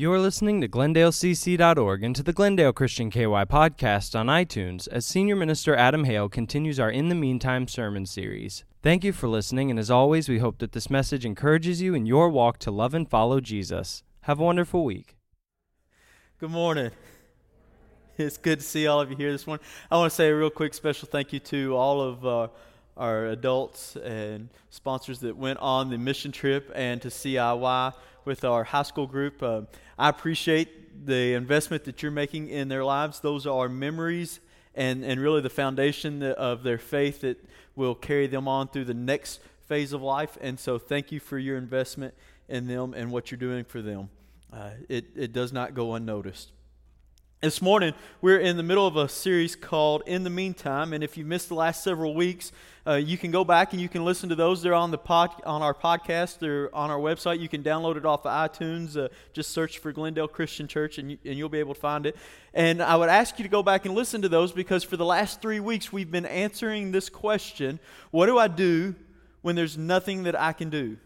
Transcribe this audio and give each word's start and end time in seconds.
You're 0.00 0.20
listening 0.20 0.60
to 0.60 0.68
GlendaleCC.org 0.68 2.04
and 2.04 2.14
to 2.14 2.22
the 2.22 2.32
Glendale 2.32 2.72
Christian 2.72 3.10
KY 3.10 3.46
podcast 3.46 4.16
on 4.16 4.28
iTunes 4.28 4.86
as 4.92 5.04
Senior 5.04 5.34
Minister 5.34 5.74
Adam 5.74 6.04
Hale 6.04 6.28
continues 6.28 6.78
our 6.78 6.88
In 6.88 7.08
the 7.08 7.16
Meantime 7.16 7.66
sermon 7.66 8.06
series. 8.06 8.62
Thank 8.80 9.02
you 9.02 9.12
for 9.12 9.26
listening, 9.26 9.70
and 9.70 9.76
as 9.80 9.90
always, 9.90 10.28
we 10.28 10.38
hope 10.38 10.58
that 10.58 10.70
this 10.70 10.88
message 10.88 11.24
encourages 11.24 11.82
you 11.82 11.94
in 11.94 12.06
your 12.06 12.28
walk 12.28 12.60
to 12.60 12.70
love 12.70 12.94
and 12.94 13.10
follow 13.10 13.40
Jesus. 13.40 14.04
Have 14.20 14.38
a 14.38 14.44
wonderful 14.44 14.84
week. 14.84 15.16
Good 16.38 16.52
morning. 16.52 16.92
It's 18.18 18.36
good 18.36 18.60
to 18.60 18.64
see 18.64 18.86
all 18.86 19.00
of 19.00 19.10
you 19.10 19.16
here 19.16 19.32
this 19.32 19.48
morning. 19.48 19.66
I 19.90 19.96
want 19.96 20.12
to 20.12 20.14
say 20.14 20.28
a 20.28 20.36
real 20.36 20.48
quick 20.48 20.74
special 20.74 21.08
thank 21.10 21.32
you 21.32 21.40
to 21.40 21.74
all 21.74 22.00
of 22.00 22.24
uh, 22.24 22.48
our 22.96 23.26
adults 23.26 23.96
and 23.96 24.48
sponsors 24.70 25.18
that 25.20 25.36
went 25.36 25.58
on 25.58 25.90
the 25.90 25.98
mission 25.98 26.30
trip 26.30 26.70
and 26.76 27.02
to 27.02 27.08
CIY 27.08 27.94
with 28.28 28.44
our 28.44 28.62
high 28.62 28.82
school 28.82 29.06
group. 29.06 29.42
Uh, 29.42 29.62
I 29.98 30.10
appreciate 30.10 31.06
the 31.06 31.32
investment 31.32 31.84
that 31.84 32.02
you're 32.02 32.12
making 32.12 32.50
in 32.50 32.68
their 32.68 32.84
lives. 32.84 33.20
Those 33.20 33.46
are 33.46 33.70
memories 33.70 34.38
and, 34.74 35.02
and 35.02 35.18
really 35.18 35.40
the 35.40 35.48
foundation 35.48 36.22
of 36.22 36.62
their 36.62 36.76
faith 36.76 37.22
that 37.22 37.42
will 37.74 37.94
carry 37.94 38.26
them 38.26 38.46
on 38.46 38.68
through 38.68 38.84
the 38.84 38.92
next 38.92 39.40
phase 39.66 39.94
of 39.94 40.02
life. 40.02 40.36
And 40.42 40.60
so, 40.60 40.78
thank 40.78 41.10
you 41.10 41.20
for 41.20 41.38
your 41.38 41.56
investment 41.56 42.12
in 42.50 42.66
them 42.66 42.92
and 42.92 43.10
what 43.10 43.30
you're 43.30 43.38
doing 43.38 43.64
for 43.64 43.80
them. 43.80 44.10
Uh, 44.52 44.70
it, 44.90 45.06
it 45.16 45.32
does 45.32 45.50
not 45.50 45.74
go 45.74 45.94
unnoticed. 45.94 46.52
This 47.40 47.62
morning, 47.62 47.94
we're 48.20 48.40
in 48.40 48.56
the 48.56 48.64
middle 48.64 48.84
of 48.84 48.96
a 48.96 49.08
series 49.08 49.54
called 49.54 50.02
In 50.06 50.24
the 50.24 50.30
Meantime, 50.30 50.92
and 50.92 51.04
if 51.04 51.16
you 51.16 51.24
missed 51.24 51.46
the 51.46 51.54
last 51.54 51.84
several 51.84 52.12
weeks, 52.12 52.50
uh, 52.84 52.94
you 52.94 53.16
can 53.16 53.30
go 53.30 53.44
back 53.44 53.72
and 53.72 53.80
you 53.80 53.88
can 53.88 54.04
listen 54.04 54.28
to 54.30 54.34
those. 54.34 54.60
They're 54.60 54.74
on 54.74 54.90
the 54.90 54.98
pod, 54.98 55.40
on 55.46 55.62
our 55.62 55.72
podcast. 55.72 56.40
They're 56.40 56.74
on 56.74 56.90
our 56.90 56.98
website. 56.98 57.38
You 57.38 57.48
can 57.48 57.62
download 57.62 57.96
it 57.96 58.04
off 58.04 58.26
of 58.26 58.32
iTunes. 58.32 58.96
Uh, 58.96 59.06
just 59.32 59.52
search 59.52 59.78
for 59.78 59.92
Glendale 59.92 60.26
Christian 60.26 60.66
Church, 60.66 60.98
and, 60.98 61.12
you, 61.12 61.18
and 61.24 61.38
you'll 61.38 61.48
be 61.48 61.60
able 61.60 61.74
to 61.74 61.80
find 61.80 62.06
it. 62.06 62.16
And 62.54 62.82
I 62.82 62.96
would 62.96 63.08
ask 63.08 63.38
you 63.38 63.44
to 63.44 63.48
go 63.48 63.62
back 63.62 63.86
and 63.86 63.94
listen 63.94 64.20
to 64.22 64.28
those 64.28 64.50
because 64.50 64.82
for 64.82 64.96
the 64.96 65.04
last 65.04 65.40
three 65.40 65.60
weeks, 65.60 65.92
we've 65.92 66.10
been 66.10 66.26
answering 66.26 66.90
this 66.90 67.08
question: 67.08 67.78
What 68.10 68.26
do 68.26 68.36
I 68.36 68.48
do 68.48 68.96
when 69.42 69.54
there's 69.54 69.78
nothing 69.78 70.24
that 70.24 70.34
I 70.34 70.52
can 70.52 70.70
do? 70.70 70.96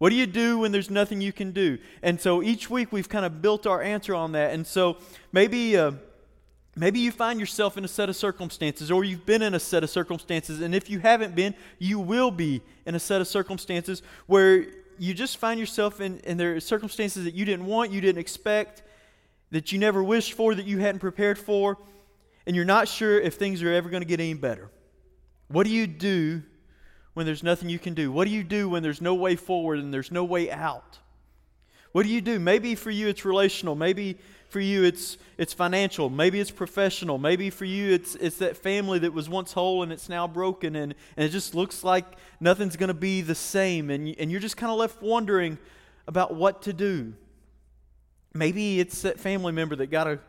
What 0.00 0.08
do 0.08 0.16
you 0.16 0.26
do 0.26 0.58
when 0.58 0.72
there's 0.72 0.88
nothing 0.88 1.20
you 1.20 1.30
can 1.30 1.52
do? 1.52 1.76
And 2.02 2.18
so 2.18 2.42
each 2.42 2.70
week 2.70 2.90
we've 2.90 3.08
kind 3.08 3.26
of 3.26 3.42
built 3.42 3.66
our 3.66 3.82
answer 3.82 4.14
on 4.14 4.32
that. 4.32 4.54
And 4.54 4.66
so 4.66 4.96
maybe. 5.30 5.76
Uh, 5.76 5.92
Maybe 6.76 7.00
you 7.00 7.10
find 7.10 7.40
yourself 7.40 7.76
in 7.76 7.84
a 7.84 7.88
set 7.88 8.08
of 8.08 8.14
circumstances, 8.14 8.92
or 8.92 9.02
you've 9.02 9.26
been 9.26 9.42
in 9.42 9.54
a 9.54 9.60
set 9.60 9.82
of 9.82 9.90
circumstances, 9.90 10.60
and 10.60 10.72
if 10.72 10.88
you 10.88 11.00
haven't 11.00 11.34
been, 11.34 11.54
you 11.80 11.98
will 11.98 12.30
be 12.30 12.62
in 12.86 12.94
a 12.94 13.00
set 13.00 13.20
of 13.20 13.26
circumstances 13.26 14.02
where 14.26 14.66
you 14.96 15.12
just 15.12 15.38
find 15.38 15.58
yourself 15.58 16.00
in, 16.00 16.20
in 16.20 16.36
there 16.36 16.54
are 16.54 16.60
circumstances 16.60 17.24
that 17.24 17.34
you 17.34 17.44
didn't 17.44 17.66
want, 17.66 17.90
you 17.90 18.00
didn't 18.00 18.20
expect, 18.20 18.84
that 19.50 19.72
you 19.72 19.80
never 19.80 20.02
wished 20.02 20.34
for, 20.34 20.54
that 20.54 20.64
you 20.64 20.78
hadn't 20.78 21.00
prepared 21.00 21.38
for, 21.38 21.76
and 22.46 22.54
you're 22.54 22.64
not 22.64 22.86
sure 22.86 23.20
if 23.20 23.34
things 23.34 23.64
are 23.64 23.72
ever 23.72 23.90
going 23.90 24.02
to 24.02 24.08
get 24.08 24.20
any 24.20 24.34
better. 24.34 24.70
What 25.48 25.66
do 25.66 25.72
you 25.72 25.88
do 25.88 26.44
when 27.14 27.26
there's 27.26 27.42
nothing 27.42 27.68
you 27.68 27.78
can 27.78 27.94
do? 27.94 28.12
What 28.12 28.26
do 28.26 28.30
you 28.30 28.44
do 28.44 28.68
when 28.68 28.82
there's 28.82 29.00
no 29.00 29.14
way 29.14 29.36
forward 29.36 29.78
and 29.78 29.92
there's 29.92 30.10
no 30.10 30.24
way 30.24 30.50
out? 30.50 30.98
What 31.92 32.04
do 32.04 32.08
you 32.08 32.20
do? 32.20 32.38
Maybe 32.38 32.74
for 32.74 32.90
you 32.90 33.08
it's 33.08 33.24
relational. 33.24 33.74
Maybe 33.74 34.16
for 34.48 34.60
you 34.60 34.84
it's 34.84 35.18
it's 35.38 35.52
financial. 35.52 36.08
Maybe 36.08 36.38
it's 36.38 36.50
professional. 36.50 37.18
Maybe 37.18 37.50
for 37.50 37.64
you 37.64 37.92
it's 37.92 38.14
it's 38.16 38.36
that 38.38 38.56
family 38.56 39.00
that 39.00 39.12
was 39.12 39.28
once 39.28 39.52
whole 39.52 39.82
and 39.82 39.92
it's 39.92 40.08
now 40.08 40.28
broken 40.28 40.76
and, 40.76 40.94
and 41.16 41.26
it 41.26 41.30
just 41.30 41.54
looks 41.54 41.82
like 41.82 42.04
nothing's 42.38 42.76
going 42.76 42.88
to 42.88 42.94
be 42.94 43.22
the 43.22 43.34
same 43.34 43.90
and, 43.90 44.14
and 44.18 44.30
you're 44.30 44.40
just 44.40 44.56
kind 44.56 44.70
of 44.70 44.78
left 44.78 45.02
wondering 45.02 45.58
about 46.06 46.34
what 46.34 46.62
to 46.62 46.72
do. 46.72 47.12
Maybe 48.32 48.78
it's 48.78 49.02
that 49.02 49.18
family 49.18 49.52
member 49.52 49.74
that 49.76 49.88
got 49.88 50.06
a 50.06 50.20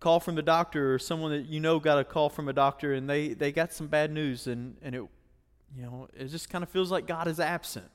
call 0.00 0.18
from 0.18 0.34
the 0.34 0.42
doctor 0.42 0.94
or 0.94 0.98
someone 0.98 1.30
that 1.30 1.46
you 1.46 1.60
know 1.60 1.78
got 1.78 1.98
a 1.98 2.04
call 2.04 2.28
from 2.28 2.48
a 2.48 2.52
doctor 2.52 2.94
and 2.94 3.08
they, 3.08 3.28
they 3.34 3.52
got 3.52 3.72
some 3.72 3.86
bad 3.86 4.10
news 4.10 4.46
and, 4.46 4.76
and 4.82 4.94
it 4.94 5.04
you 5.76 5.82
know, 5.82 6.08
it 6.16 6.28
just 6.28 6.50
kind 6.50 6.62
of 6.62 6.68
feels 6.68 6.90
like 6.90 7.06
God 7.06 7.28
is 7.28 7.40
absent. 7.40 7.86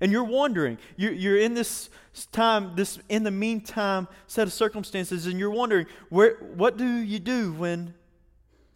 And 0.00 0.12
you're 0.12 0.24
wondering, 0.24 0.78
you're, 0.96 1.12
you're 1.12 1.38
in 1.38 1.54
this 1.54 1.90
time, 2.30 2.76
this 2.76 2.98
in 3.08 3.24
the 3.24 3.30
meantime 3.30 4.06
set 4.26 4.46
of 4.46 4.52
circumstances, 4.52 5.26
and 5.26 5.38
you're 5.38 5.50
wondering, 5.50 5.86
where, 6.08 6.36
what 6.36 6.76
do 6.76 6.86
you 6.86 7.18
do 7.18 7.52
when 7.52 7.94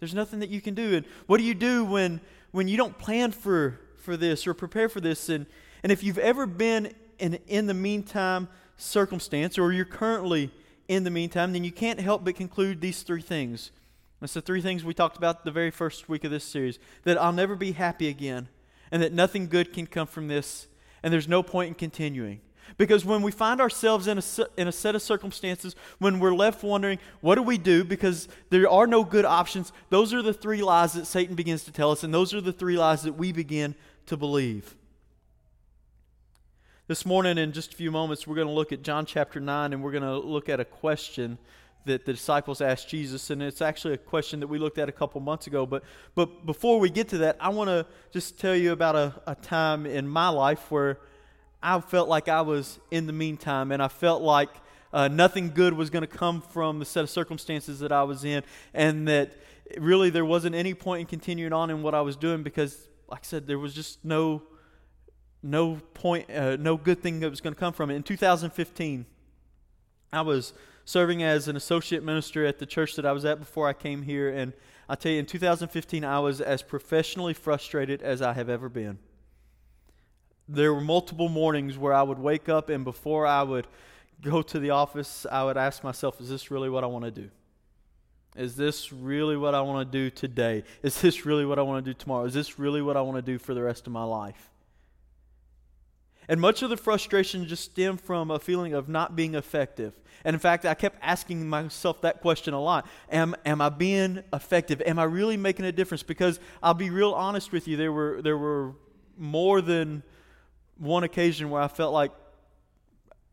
there's 0.00 0.14
nothing 0.14 0.40
that 0.40 0.50
you 0.50 0.60
can 0.60 0.74
do? 0.74 0.96
And 0.96 1.06
what 1.26 1.38
do 1.38 1.44
you 1.44 1.54
do 1.54 1.84
when, 1.84 2.20
when 2.50 2.66
you 2.66 2.76
don't 2.76 2.98
plan 2.98 3.30
for, 3.30 3.78
for 3.98 4.16
this 4.16 4.46
or 4.46 4.54
prepare 4.54 4.88
for 4.88 5.00
this? 5.00 5.28
And, 5.28 5.46
and 5.82 5.92
if 5.92 6.02
you've 6.02 6.18
ever 6.18 6.46
been 6.46 6.92
in, 7.18 7.38
in 7.46 7.66
the 7.66 7.74
meantime 7.74 8.48
circumstance, 8.76 9.58
or 9.58 9.72
you're 9.72 9.84
currently 9.84 10.50
in 10.88 11.04
the 11.04 11.10
meantime, 11.10 11.52
then 11.52 11.62
you 11.62 11.70
can't 11.70 12.00
help 12.00 12.24
but 12.24 12.34
conclude 12.34 12.80
these 12.80 13.02
three 13.02 13.22
things. 13.22 13.70
That's 14.22 14.34
the 14.34 14.40
three 14.40 14.62
things 14.62 14.84
we 14.84 14.94
talked 14.94 15.16
about 15.16 15.44
the 15.44 15.50
very 15.50 15.72
first 15.72 16.08
week 16.08 16.22
of 16.22 16.30
this 16.30 16.44
series 16.44 16.78
that 17.02 17.20
I'll 17.20 17.32
never 17.32 17.56
be 17.56 17.72
happy 17.72 18.06
again, 18.06 18.48
and 18.92 19.02
that 19.02 19.12
nothing 19.12 19.48
good 19.48 19.72
can 19.72 19.84
come 19.84 20.06
from 20.06 20.28
this, 20.28 20.68
and 21.02 21.12
there's 21.12 21.26
no 21.26 21.42
point 21.42 21.66
in 21.66 21.74
continuing. 21.74 22.40
Because 22.78 23.04
when 23.04 23.22
we 23.22 23.32
find 23.32 23.60
ourselves 23.60 24.06
in 24.06 24.18
a, 24.18 24.22
in 24.56 24.68
a 24.68 24.72
set 24.72 24.94
of 24.94 25.02
circumstances, 25.02 25.74
when 25.98 26.20
we're 26.20 26.36
left 26.36 26.62
wondering, 26.62 27.00
what 27.20 27.34
do 27.34 27.42
we 27.42 27.58
do? 27.58 27.82
Because 27.82 28.28
there 28.50 28.70
are 28.70 28.86
no 28.86 29.02
good 29.02 29.24
options, 29.24 29.72
those 29.90 30.14
are 30.14 30.22
the 30.22 30.32
three 30.32 30.62
lies 30.62 30.92
that 30.92 31.08
Satan 31.08 31.34
begins 31.34 31.64
to 31.64 31.72
tell 31.72 31.90
us, 31.90 32.04
and 32.04 32.14
those 32.14 32.32
are 32.32 32.40
the 32.40 32.52
three 32.52 32.78
lies 32.78 33.02
that 33.02 33.14
we 33.14 33.32
begin 33.32 33.74
to 34.06 34.16
believe. 34.16 34.76
This 36.86 37.04
morning, 37.04 37.38
in 37.38 37.50
just 37.50 37.72
a 37.72 37.76
few 37.76 37.90
moments, 37.90 38.24
we're 38.24 38.36
going 38.36 38.46
to 38.46 38.54
look 38.54 38.70
at 38.70 38.82
John 38.82 39.04
chapter 39.04 39.40
9, 39.40 39.72
and 39.72 39.82
we're 39.82 39.90
going 39.90 40.04
to 40.04 40.16
look 40.16 40.48
at 40.48 40.60
a 40.60 40.64
question 40.64 41.38
that 41.84 42.04
the 42.04 42.12
disciples 42.12 42.60
asked 42.60 42.88
Jesus, 42.88 43.30
and 43.30 43.42
it's 43.42 43.62
actually 43.62 43.94
a 43.94 43.98
question 43.98 44.40
that 44.40 44.46
we 44.46 44.58
looked 44.58 44.78
at 44.78 44.88
a 44.88 44.92
couple 44.92 45.20
months 45.20 45.46
ago. 45.46 45.66
But, 45.66 45.82
but 46.14 46.46
before 46.46 46.78
we 46.78 46.90
get 46.90 47.08
to 47.08 47.18
that, 47.18 47.36
I 47.40 47.48
want 47.48 47.68
to 47.68 47.86
just 48.12 48.38
tell 48.38 48.54
you 48.54 48.72
about 48.72 48.96
a, 48.96 49.14
a 49.26 49.34
time 49.34 49.86
in 49.86 50.06
my 50.06 50.28
life 50.28 50.70
where 50.70 50.98
I 51.62 51.80
felt 51.80 52.08
like 52.08 52.28
I 52.28 52.42
was 52.42 52.78
in 52.90 53.06
the 53.06 53.12
meantime, 53.12 53.72
and 53.72 53.82
I 53.82 53.88
felt 53.88 54.22
like 54.22 54.50
uh, 54.92 55.08
nothing 55.08 55.50
good 55.50 55.74
was 55.74 55.90
going 55.90 56.02
to 56.02 56.06
come 56.06 56.40
from 56.40 56.78
the 56.78 56.84
set 56.84 57.02
of 57.02 57.10
circumstances 57.10 57.80
that 57.80 57.92
I 57.92 58.02
was 58.02 58.24
in, 58.24 58.42
and 58.74 59.08
that 59.08 59.32
really 59.78 60.10
there 60.10 60.24
wasn't 60.24 60.54
any 60.54 60.74
point 60.74 61.00
in 61.00 61.06
continuing 61.06 61.52
on 61.52 61.70
in 61.70 61.82
what 61.82 61.94
I 61.94 62.02
was 62.02 62.16
doing 62.16 62.42
because, 62.42 62.88
like 63.08 63.20
I 63.20 63.26
said, 63.26 63.46
there 63.46 63.58
was 63.58 63.74
just 63.74 64.04
no 64.04 64.42
no 65.42 65.80
point, 65.94 66.30
uh, 66.30 66.56
no 66.56 66.76
good 66.76 67.02
thing 67.02 67.20
that 67.20 67.28
was 67.28 67.40
going 67.40 67.54
to 67.54 67.58
come 67.58 67.72
from 67.72 67.90
it. 67.90 67.96
In 67.96 68.02
2015, 68.02 69.04
I 70.12 70.20
was 70.20 70.52
serving 70.84 71.22
as 71.22 71.48
an 71.48 71.56
associate 71.56 72.02
minister 72.02 72.44
at 72.44 72.58
the 72.58 72.66
church 72.66 72.96
that 72.96 73.06
I 73.06 73.12
was 73.12 73.24
at 73.24 73.38
before 73.38 73.68
I 73.68 73.72
came 73.72 74.02
here. 74.02 74.28
And 74.28 74.52
I 74.88 74.94
tell 74.94 75.12
you, 75.12 75.18
in 75.18 75.26
2015, 75.26 76.04
I 76.04 76.18
was 76.18 76.40
as 76.40 76.62
professionally 76.62 77.34
frustrated 77.34 78.02
as 78.02 78.22
I 78.22 78.32
have 78.32 78.48
ever 78.48 78.68
been. 78.68 78.98
There 80.48 80.74
were 80.74 80.80
multiple 80.80 81.28
mornings 81.28 81.78
where 81.78 81.92
I 81.92 82.02
would 82.02 82.18
wake 82.18 82.48
up, 82.48 82.68
and 82.68 82.84
before 82.84 83.26
I 83.26 83.42
would 83.42 83.66
go 84.20 84.42
to 84.42 84.58
the 84.58 84.70
office, 84.70 85.24
I 85.30 85.44
would 85.44 85.56
ask 85.56 85.82
myself, 85.84 86.20
Is 86.20 86.28
this 86.28 86.50
really 86.50 86.68
what 86.68 86.84
I 86.84 86.88
want 86.88 87.04
to 87.04 87.10
do? 87.10 87.30
Is 88.34 88.56
this 88.56 88.92
really 88.92 89.36
what 89.36 89.54
I 89.54 89.60
want 89.60 89.90
to 89.90 89.98
do 89.98 90.08
today? 90.08 90.64
Is 90.82 91.00
this 91.00 91.26
really 91.26 91.44
what 91.44 91.58
I 91.58 91.62
want 91.62 91.84
to 91.84 91.90
do 91.90 91.94
tomorrow? 91.94 92.24
Is 92.24 92.34
this 92.34 92.58
really 92.58 92.80
what 92.80 92.96
I 92.96 93.02
want 93.02 93.16
to 93.16 93.22
do 93.22 93.38
for 93.38 93.52
the 93.52 93.62
rest 93.62 93.86
of 93.86 93.92
my 93.92 94.04
life? 94.04 94.51
And 96.28 96.40
much 96.40 96.62
of 96.62 96.70
the 96.70 96.76
frustration 96.76 97.46
just 97.46 97.64
stemmed 97.64 98.00
from 98.00 98.30
a 98.30 98.38
feeling 98.38 98.74
of 98.74 98.88
not 98.88 99.16
being 99.16 99.34
effective. 99.34 99.92
And 100.24 100.34
in 100.34 100.40
fact, 100.40 100.64
I 100.64 100.74
kept 100.74 100.98
asking 101.02 101.48
myself 101.48 102.00
that 102.02 102.20
question 102.20 102.54
a 102.54 102.60
lot. 102.60 102.86
Am, 103.10 103.34
am 103.44 103.60
I 103.60 103.68
being 103.68 104.22
effective? 104.32 104.80
Am 104.82 104.98
I 104.98 105.04
really 105.04 105.36
making 105.36 105.64
a 105.64 105.72
difference? 105.72 106.02
Because 106.02 106.38
I'll 106.62 106.74
be 106.74 106.90
real 106.90 107.12
honest 107.12 107.50
with 107.50 107.66
you, 107.66 107.76
there 107.76 107.92
were, 107.92 108.22
there 108.22 108.38
were 108.38 108.74
more 109.16 109.60
than 109.60 110.02
one 110.78 111.02
occasion 111.02 111.50
where 111.50 111.60
I 111.60 111.68
felt 111.68 111.92
like 111.92 112.12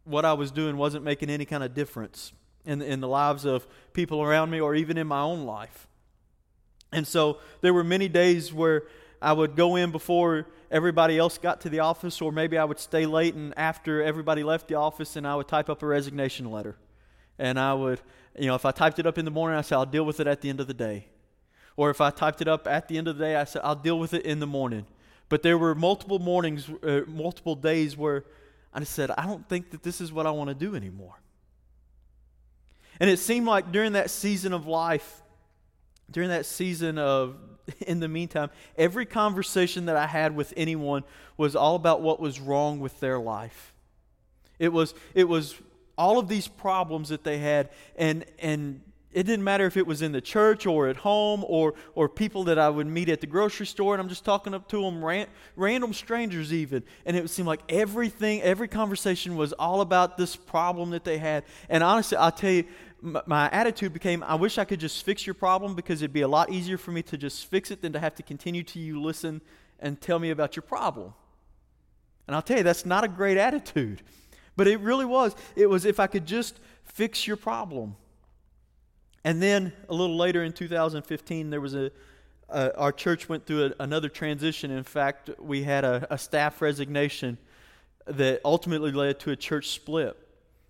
what 0.03 0.25
I 0.25 0.33
was 0.33 0.49
doing 0.49 0.77
wasn't 0.77 1.03
making 1.03 1.29
any 1.29 1.45
kind 1.45 1.63
of 1.63 1.73
difference 1.75 2.33
in, 2.65 2.81
in 2.81 2.99
the 2.99 3.07
lives 3.07 3.45
of 3.45 3.67
people 3.93 4.21
around 4.21 4.49
me 4.49 4.59
or 4.59 4.73
even 4.75 4.97
in 4.97 5.07
my 5.07 5.21
own 5.21 5.45
life. 5.45 5.87
And 6.91 7.07
so 7.07 7.37
there 7.61 7.73
were 7.73 7.83
many 7.83 8.07
days 8.07 8.51
where 8.51 8.83
I 9.21 9.33
would 9.33 9.55
go 9.55 9.75
in 9.75 9.91
before 9.91 10.47
everybody 10.71 11.17
else 11.17 11.37
got 11.37 11.61
to 11.61 11.69
the 11.69 11.79
office, 11.79 12.21
or 12.21 12.31
maybe 12.31 12.57
I 12.57 12.63
would 12.63 12.79
stay 12.79 13.05
late 13.05 13.35
and 13.35 13.57
after 13.57 14.01
everybody 14.01 14.43
left 14.43 14.67
the 14.67 14.75
office, 14.75 15.15
and 15.15 15.27
I 15.27 15.35
would 15.35 15.47
type 15.47 15.69
up 15.69 15.83
a 15.83 15.87
resignation 15.87 16.49
letter. 16.49 16.77
And 17.37 17.59
I 17.59 17.73
would, 17.73 18.01
you 18.37 18.47
know, 18.47 18.55
if 18.55 18.65
I 18.65 18.71
typed 18.71 18.99
it 18.99 19.05
up 19.05 19.17
in 19.17 19.25
the 19.25 19.31
morning, 19.31 19.57
I 19.57 19.61
said, 19.61 19.75
I'll 19.75 19.85
deal 19.85 20.05
with 20.05 20.19
it 20.19 20.27
at 20.27 20.41
the 20.41 20.49
end 20.49 20.59
of 20.59 20.67
the 20.67 20.73
day. 20.73 21.07
Or 21.75 21.89
if 21.89 22.01
I 22.01 22.09
typed 22.09 22.41
it 22.41 22.47
up 22.47 22.67
at 22.67 22.87
the 22.87 22.97
end 22.97 23.07
of 23.07 23.17
the 23.17 23.23
day, 23.23 23.35
I 23.35 23.45
said, 23.45 23.61
I'll 23.63 23.75
deal 23.75 23.97
with 23.97 24.13
it 24.13 24.25
in 24.25 24.39
the 24.39 24.47
morning. 24.47 24.85
But 25.29 25.43
there 25.43 25.57
were 25.57 25.75
multiple 25.75 26.19
mornings, 26.19 26.69
uh, 26.83 27.01
multiple 27.07 27.55
days 27.55 27.95
where 27.95 28.25
I 28.73 28.79
just 28.79 28.93
said, 28.93 29.11
I 29.11 29.25
don't 29.25 29.47
think 29.47 29.71
that 29.71 29.83
this 29.83 30.01
is 30.01 30.11
what 30.11 30.27
I 30.27 30.31
want 30.31 30.49
to 30.49 30.53
do 30.53 30.75
anymore. 30.75 31.19
And 32.99 33.09
it 33.09 33.17
seemed 33.17 33.47
like 33.47 33.71
during 33.71 33.93
that 33.93 34.09
season 34.09 34.51
of 34.51 34.67
life, 34.67 35.21
during 36.11 36.29
that 36.29 36.45
season 36.45 36.97
of 36.97 37.37
in 37.81 37.99
the 37.99 38.07
meantime, 38.07 38.49
every 38.77 39.05
conversation 39.05 39.85
that 39.85 39.95
I 39.95 40.07
had 40.07 40.35
with 40.35 40.53
anyone 40.55 41.03
was 41.37 41.55
all 41.55 41.75
about 41.75 42.01
what 42.01 42.19
was 42.19 42.39
wrong 42.39 42.79
with 42.79 42.99
their 42.99 43.19
life. 43.19 43.73
It 44.59 44.73
was, 44.73 44.93
it 45.13 45.27
was 45.27 45.55
all 45.97 46.19
of 46.19 46.27
these 46.27 46.47
problems 46.47 47.09
that 47.09 47.23
they 47.23 47.37
had, 47.37 47.69
and, 47.95 48.25
and 48.39 48.81
it 49.11 49.23
didn't 49.23 49.43
matter 49.43 49.65
if 49.65 49.75
it 49.75 49.87
was 49.87 50.03
in 50.03 50.11
the 50.11 50.21
church 50.21 50.67
or 50.67 50.87
at 50.87 50.97
home 50.97 51.43
or, 51.47 51.73
or 51.95 52.07
people 52.07 52.43
that 52.43 52.59
I 52.59 52.69
would 52.69 52.85
meet 52.85 53.09
at 53.09 53.21
the 53.21 53.27
grocery 53.27 53.65
store, 53.65 53.95
and 53.95 54.01
I'm 54.01 54.09
just 54.09 54.23
talking 54.23 54.53
up 54.53 54.67
to 54.69 54.81
them, 54.81 55.03
ran, 55.03 55.25
random 55.55 55.93
strangers 55.93 56.53
even. 56.53 56.83
And 57.05 57.17
it 57.17 57.21
would 57.21 57.31
seem 57.31 57.47
like 57.47 57.61
everything, 57.69 58.41
every 58.43 58.67
conversation 58.67 59.35
was 59.35 59.51
all 59.53 59.81
about 59.81 60.17
this 60.17 60.35
problem 60.35 60.91
that 60.91 61.03
they 61.03 61.17
had. 61.17 61.43
And 61.69 61.83
honestly, 61.83 62.17
I'll 62.17 62.31
tell 62.31 62.51
you, 62.51 62.65
my, 63.01 63.49
attitude 63.51 63.93
became 63.93 64.23
I 64.23 64.35
wish 64.35 64.57
I 64.57 64.65
could 64.65 64.79
just 64.79 65.03
fix 65.03 65.25
your 65.25 65.33
problem 65.33 65.75
because 65.75 66.01
it'd 66.01 66.13
be 66.13 66.21
a 66.21 66.27
lot 66.27 66.51
easier 66.51 66.77
for 66.77 66.91
me 66.91 67.01
to 67.03 67.17
just 67.17 67.45
fix 67.45 67.71
it 67.71 67.81
than 67.81 67.93
to 67.93 67.99
have 67.99 68.15
to 68.15 68.23
continue 68.23 68.63
to 68.63 68.79
you 68.79 69.01
listen 69.01 69.41
and 69.79 69.99
tell 69.99 70.19
me 70.19 70.29
about 70.29 70.55
your 70.55 70.63
problem. 70.63 71.13
And 72.27 72.35
I'll 72.35 72.41
tell 72.41 72.57
you, 72.57 72.63
that's 72.63 72.85
not 72.85 73.03
a 73.03 73.07
great 73.07 73.37
attitude. 73.37 74.01
But 74.55 74.67
it 74.67 74.79
really 74.81 75.05
was. 75.05 75.35
It 75.55 75.69
was 75.69 75.85
if 75.85 75.99
I 75.99 76.07
could 76.07 76.25
just 76.25 76.59
fix 76.83 77.25
your 77.25 77.37
problem. 77.37 77.95
And 79.23 79.41
then 79.41 79.73
a 79.87 79.93
little 79.93 80.17
later 80.17 80.43
in 80.43 80.53
2015, 80.53 81.49
there 81.49 81.61
was 81.61 81.73
a, 81.75 81.91
uh, 82.49 82.69
our 82.77 82.91
church 82.91 83.29
went 83.29 83.45
through 83.45 83.67
a, 83.67 83.83
another 83.83 84.09
transition. 84.09 84.69
In 84.71 84.83
fact, 84.83 85.29
we 85.39 85.63
had 85.63 85.83
a, 85.83 86.07
a 86.09 86.17
staff 86.17 86.61
resignation 86.61 87.37
that 88.05 88.41
ultimately 88.43 88.91
led 88.91 89.19
to 89.21 89.31
a 89.31 89.35
church 89.35 89.69
split. 89.69 90.17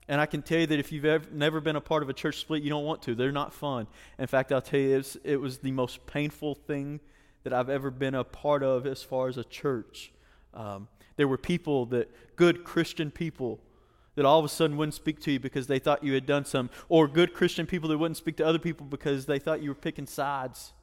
And 0.09 0.19
I 0.19 0.25
can 0.25 0.41
tell 0.41 0.59
you 0.59 0.65
that 0.65 0.79
if 0.79 0.91
you've 0.91 1.05
ever, 1.05 1.25
never 1.31 1.61
been 1.61 1.75
a 1.75 1.81
part 1.81 2.01
of 2.01 2.09
a 2.09 2.13
church 2.13 2.39
split, 2.39 2.63
you 2.63 2.69
don't 2.71 2.83
want 2.83 3.03
to. 3.03 3.13
They're 3.13 3.31
not 3.31 3.53
fun. 3.53 3.85
In 4.17 4.25
fact, 4.25 4.51
I'll 4.51 4.59
tell 4.59 4.79
you, 4.79 4.95
it 4.95 4.97
was, 4.97 5.17
it 5.23 5.39
was 5.39 5.57
the 5.59 5.71
most 5.71 6.07
painful 6.07 6.55
thing 6.55 6.99
that 7.43 7.53
I've 7.53 7.69
ever 7.69 7.91
been 7.91 8.15
a 8.15 8.23
part 8.23 8.63
of 8.63 8.87
as 8.87 9.03
far 9.03 9.27
as 9.27 9.37
a 9.37 9.43
church. 9.43 10.11
Um, 10.55 10.87
there 11.15 11.27
were 11.27 11.37
people 11.37 11.85
that, 11.87 12.09
good 12.35 12.63
Christian 12.63 13.11
people, 13.11 13.59
that 14.15 14.25
all 14.25 14.39
of 14.39 14.45
a 14.45 14.49
sudden 14.49 14.77
wouldn't 14.77 14.95
speak 14.95 15.21
to 15.21 15.31
you 15.31 15.39
because 15.39 15.67
they 15.67 15.77
thought 15.77 16.03
you 16.03 16.13
had 16.13 16.25
done 16.25 16.43
some, 16.43 16.71
or 16.89 17.07
good 17.07 17.35
Christian 17.35 17.67
people 17.67 17.87
that 17.89 17.99
wouldn't 17.99 18.17
speak 18.17 18.35
to 18.37 18.45
other 18.47 18.59
people 18.59 18.87
because 18.87 19.27
they 19.27 19.37
thought 19.37 19.61
you 19.61 19.69
were 19.69 19.75
picking 19.75 20.07
sides. 20.07 20.73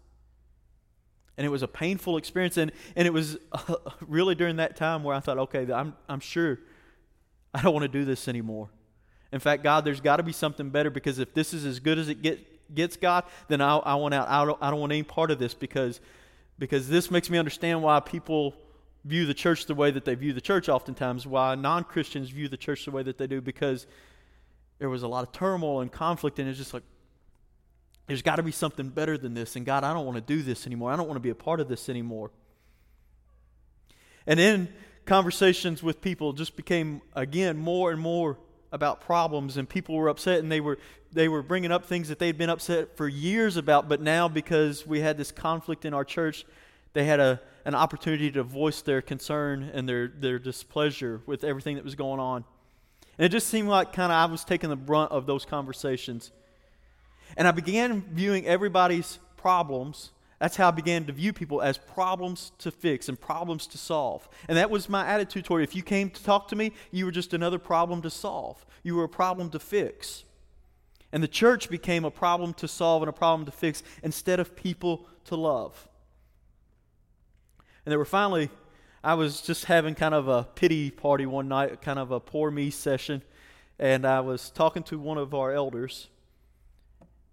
And 1.36 1.44
it 1.44 1.50
was 1.50 1.64
a 1.64 1.68
painful 1.68 2.16
experience. 2.16 2.56
And, 2.58 2.70
and 2.94 3.08
it 3.08 3.12
was 3.12 3.38
uh, 3.50 3.74
really 4.06 4.36
during 4.36 4.56
that 4.56 4.76
time 4.76 5.02
where 5.02 5.16
I 5.16 5.20
thought, 5.20 5.38
okay, 5.38 5.70
I'm, 5.72 5.94
I'm 6.08 6.20
sure 6.20 6.60
I 7.52 7.60
don't 7.60 7.74
want 7.74 7.82
to 7.82 7.88
do 7.88 8.04
this 8.04 8.28
anymore. 8.28 8.70
In 9.32 9.40
fact, 9.40 9.62
God, 9.62 9.84
there's 9.84 10.00
got 10.00 10.16
to 10.16 10.22
be 10.22 10.32
something 10.32 10.70
better 10.70 10.90
because 10.90 11.18
if 11.18 11.34
this 11.34 11.52
is 11.52 11.64
as 11.64 11.80
good 11.80 11.98
as 11.98 12.08
it 12.08 12.22
get, 12.22 12.74
gets, 12.74 12.96
God, 12.96 13.24
then 13.48 13.60
I, 13.60 13.76
I 13.76 13.94
want 13.96 14.14
out. 14.14 14.28
I 14.28 14.44
don't, 14.44 14.58
I 14.60 14.70
don't 14.70 14.80
want 14.80 14.92
any 14.92 15.02
part 15.02 15.30
of 15.30 15.38
this 15.38 15.54
because, 15.54 16.00
because 16.58 16.88
this 16.88 17.10
makes 17.10 17.28
me 17.28 17.38
understand 17.38 17.82
why 17.82 18.00
people 18.00 18.54
view 19.04 19.26
the 19.26 19.34
church 19.34 19.66
the 19.66 19.74
way 19.74 19.90
that 19.90 20.04
they 20.04 20.14
view 20.14 20.32
the 20.32 20.40
church 20.40 20.68
oftentimes, 20.68 21.26
why 21.26 21.54
non 21.54 21.84
Christians 21.84 22.30
view 22.30 22.48
the 22.48 22.56
church 22.56 22.84
the 22.84 22.90
way 22.90 23.02
that 23.02 23.18
they 23.18 23.26
do, 23.26 23.40
because 23.40 23.86
there 24.78 24.88
was 24.88 25.02
a 25.02 25.08
lot 25.08 25.26
of 25.26 25.32
turmoil 25.32 25.80
and 25.80 25.90
conflict, 25.90 26.38
and 26.38 26.48
it's 26.48 26.58
just 26.58 26.74
like, 26.74 26.82
there's 28.06 28.22
got 28.22 28.36
to 28.36 28.42
be 28.42 28.52
something 28.52 28.88
better 28.88 29.18
than 29.18 29.34
this. 29.34 29.56
And 29.56 29.66
God, 29.66 29.82
I 29.82 29.92
don't 29.92 30.06
want 30.06 30.16
to 30.16 30.22
do 30.22 30.42
this 30.42 30.66
anymore. 30.66 30.92
I 30.92 30.96
don't 30.96 31.08
want 31.08 31.16
to 31.16 31.22
be 31.22 31.30
a 31.30 31.34
part 31.34 31.58
of 31.60 31.68
this 31.68 31.88
anymore. 31.88 32.30
And 34.26 34.38
then 34.38 34.68
conversations 35.06 35.82
with 35.82 36.00
people 36.00 36.32
just 36.32 36.56
became, 36.56 37.00
again, 37.14 37.56
more 37.56 37.90
and 37.90 38.00
more 38.00 38.38
about 38.72 39.00
problems 39.00 39.56
and 39.56 39.68
people 39.68 39.94
were 39.94 40.08
upset 40.08 40.40
and 40.40 40.50
they 40.50 40.60
were 40.60 40.78
they 41.12 41.28
were 41.28 41.42
bringing 41.42 41.72
up 41.72 41.84
things 41.84 42.08
that 42.08 42.18
they'd 42.18 42.36
been 42.36 42.50
upset 42.50 42.96
for 42.96 43.08
years 43.08 43.56
about 43.56 43.88
but 43.88 44.00
now 44.00 44.28
because 44.28 44.86
we 44.86 45.00
had 45.00 45.16
this 45.16 45.30
conflict 45.32 45.84
in 45.84 45.94
our 45.94 46.04
church 46.04 46.44
they 46.96 47.04
had 47.04 47.20
a, 47.20 47.38
an 47.66 47.74
opportunity 47.74 48.30
to 48.30 48.42
voice 48.42 48.80
their 48.80 49.02
concern 49.02 49.70
and 49.74 49.86
their, 49.86 50.08
their 50.08 50.38
displeasure 50.38 51.20
with 51.26 51.44
everything 51.44 51.76
that 51.76 51.84
was 51.84 51.94
going 51.94 52.18
on. 52.18 52.42
And 53.18 53.26
it 53.26 53.28
just 53.28 53.48
seemed 53.48 53.68
like 53.68 53.92
kind 53.92 54.10
of 54.10 54.16
I 54.16 54.24
was 54.32 54.44
taking 54.44 54.70
the 54.70 54.76
brunt 54.76 55.12
of 55.12 55.26
those 55.26 55.44
conversations. 55.44 56.32
And 57.36 57.46
I 57.46 57.50
began 57.50 58.00
viewing 58.12 58.46
everybody's 58.46 59.18
problems. 59.36 60.10
That's 60.38 60.56
how 60.56 60.68
I 60.68 60.70
began 60.70 61.04
to 61.06 61.12
view 61.12 61.32
people 61.32 61.62
as 61.62 61.78
problems 61.78 62.52
to 62.58 62.70
fix 62.70 63.08
and 63.08 63.18
problems 63.18 63.66
to 63.68 63.78
solve. 63.78 64.28
And 64.48 64.58
that 64.58 64.70
was 64.70 64.88
my 64.88 65.06
attitude 65.06 65.46
toward 65.46 65.62
it. 65.62 65.64
If 65.64 65.74
you 65.74 65.82
came 65.82 66.10
to 66.10 66.22
talk 66.22 66.48
to 66.48 66.56
me, 66.56 66.72
you 66.90 67.06
were 67.06 67.10
just 67.10 67.32
another 67.32 67.58
problem 67.58 68.02
to 68.02 68.10
solve. 68.10 68.64
You 68.82 68.96
were 68.96 69.04
a 69.04 69.08
problem 69.08 69.48
to 69.50 69.58
fix. 69.58 70.24
And 71.10 71.22
the 71.22 71.28
church 71.28 71.70
became 71.70 72.04
a 72.04 72.10
problem 72.10 72.52
to 72.54 72.68
solve 72.68 73.02
and 73.02 73.08
a 73.08 73.12
problem 73.12 73.46
to 73.46 73.52
fix 73.52 73.82
instead 74.02 74.38
of 74.38 74.54
people 74.54 75.06
to 75.24 75.36
love. 75.36 75.88
And 77.86 77.92
they 77.92 77.96
were 77.96 78.04
finally, 78.04 78.50
I 79.02 79.14
was 79.14 79.40
just 79.40 79.66
having 79.66 79.94
kind 79.94 80.14
of 80.14 80.28
a 80.28 80.44
pity 80.44 80.90
party 80.90 81.24
one 81.24 81.48
night, 81.48 81.80
kind 81.80 81.98
of 81.98 82.10
a 82.10 82.20
poor 82.20 82.50
me 82.50 82.68
session. 82.70 83.22
And 83.78 84.04
I 84.04 84.20
was 84.20 84.50
talking 84.50 84.82
to 84.84 84.98
one 84.98 85.16
of 85.16 85.34
our 85.34 85.52
elders. 85.52 86.08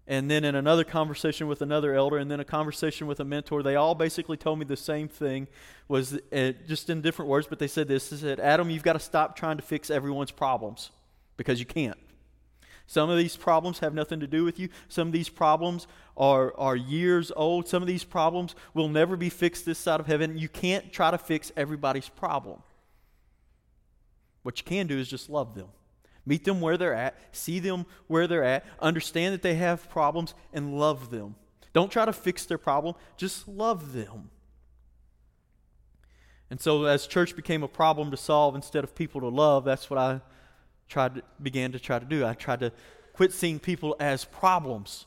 And 0.06 0.30
then 0.30 0.44
in 0.44 0.54
another 0.54 0.84
conversation 0.84 1.46
with 1.46 1.62
another 1.62 1.94
elder, 1.94 2.18
and 2.18 2.30
then 2.30 2.38
a 2.38 2.44
conversation 2.44 3.06
with 3.06 3.20
a 3.20 3.24
mentor, 3.24 3.62
they 3.62 3.74
all 3.74 3.94
basically 3.94 4.36
told 4.36 4.58
me 4.58 4.66
the 4.66 4.76
same 4.76 5.08
thing, 5.08 5.48
was 5.88 6.18
uh, 6.30 6.52
just 6.68 6.90
in 6.90 7.00
different 7.00 7.30
words, 7.30 7.46
but 7.46 7.58
they 7.58 7.66
said 7.66 7.88
this: 7.88 8.10
They 8.10 8.16
said, 8.16 8.38
"Adam, 8.38 8.68
you've 8.68 8.82
got 8.82 8.92
to 8.94 8.98
stop 8.98 9.34
trying 9.34 9.56
to 9.56 9.62
fix 9.62 9.90
everyone's 9.90 10.30
problems 10.30 10.90
because 11.38 11.58
you 11.58 11.66
can't." 11.66 11.98
Some 12.86 13.08
of 13.08 13.16
these 13.16 13.36
problems 13.36 13.78
have 13.78 13.94
nothing 13.94 14.20
to 14.20 14.26
do 14.26 14.44
with 14.44 14.58
you. 14.58 14.68
Some 14.88 15.08
of 15.08 15.12
these 15.12 15.30
problems 15.30 15.86
are, 16.16 16.54
are 16.58 16.76
years 16.76 17.32
old. 17.34 17.66
Some 17.66 17.82
of 17.82 17.86
these 17.86 18.04
problems 18.04 18.54
will 18.74 18.88
never 18.88 19.16
be 19.16 19.30
fixed 19.30 19.64
this 19.64 19.78
side 19.78 20.00
of 20.00 20.06
heaven. 20.06 20.36
You 20.36 20.50
can't 20.50 20.92
try 20.92 21.10
to 21.10 21.18
fix 21.18 21.50
everybody's 21.56 22.10
problem. 22.10 22.62
What 24.42 24.58
you 24.58 24.64
can 24.64 24.86
do 24.86 24.98
is 24.98 25.08
just 25.08 25.30
love 25.30 25.54
them. 25.54 25.68
Meet 26.26 26.44
them 26.44 26.60
where 26.60 26.76
they're 26.76 26.94
at, 26.94 27.18
see 27.32 27.58
them 27.58 27.86
where 28.06 28.26
they're 28.26 28.44
at, 28.44 28.64
understand 28.80 29.34
that 29.34 29.42
they 29.42 29.54
have 29.56 29.90
problems, 29.90 30.34
and 30.52 30.78
love 30.78 31.10
them. 31.10 31.34
Don't 31.72 31.92
try 31.92 32.04
to 32.04 32.12
fix 32.12 32.46
their 32.46 32.58
problem, 32.58 32.94
just 33.16 33.46
love 33.46 33.92
them. 33.92 34.30
And 36.50 36.60
so, 36.60 36.84
as 36.84 37.06
church 37.06 37.36
became 37.36 37.62
a 37.62 37.68
problem 37.68 38.10
to 38.10 38.16
solve 38.16 38.54
instead 38.54 38.84
of 38.84 38.94
people 38.94 39.20
to 39.20 39.28
love, 39.28 39.64
that's 39.64 39.90
what 39.90 39.98
I 39.98 40.20
tried 40.88 41.16
to, 41.16 41.22
began 41.42 41.72
to 41.72 41.78
try 41.78 41.98
to 41.98 42.04
do. 42.04 42.24
I 42.24 42.34
tried 42.34 42.60
to 42.60 42.72
quit 43.12 43.32
seeing 43.32 43.58
people 43.58 43.96
as 43.98 44.24
problems 44.24 45.06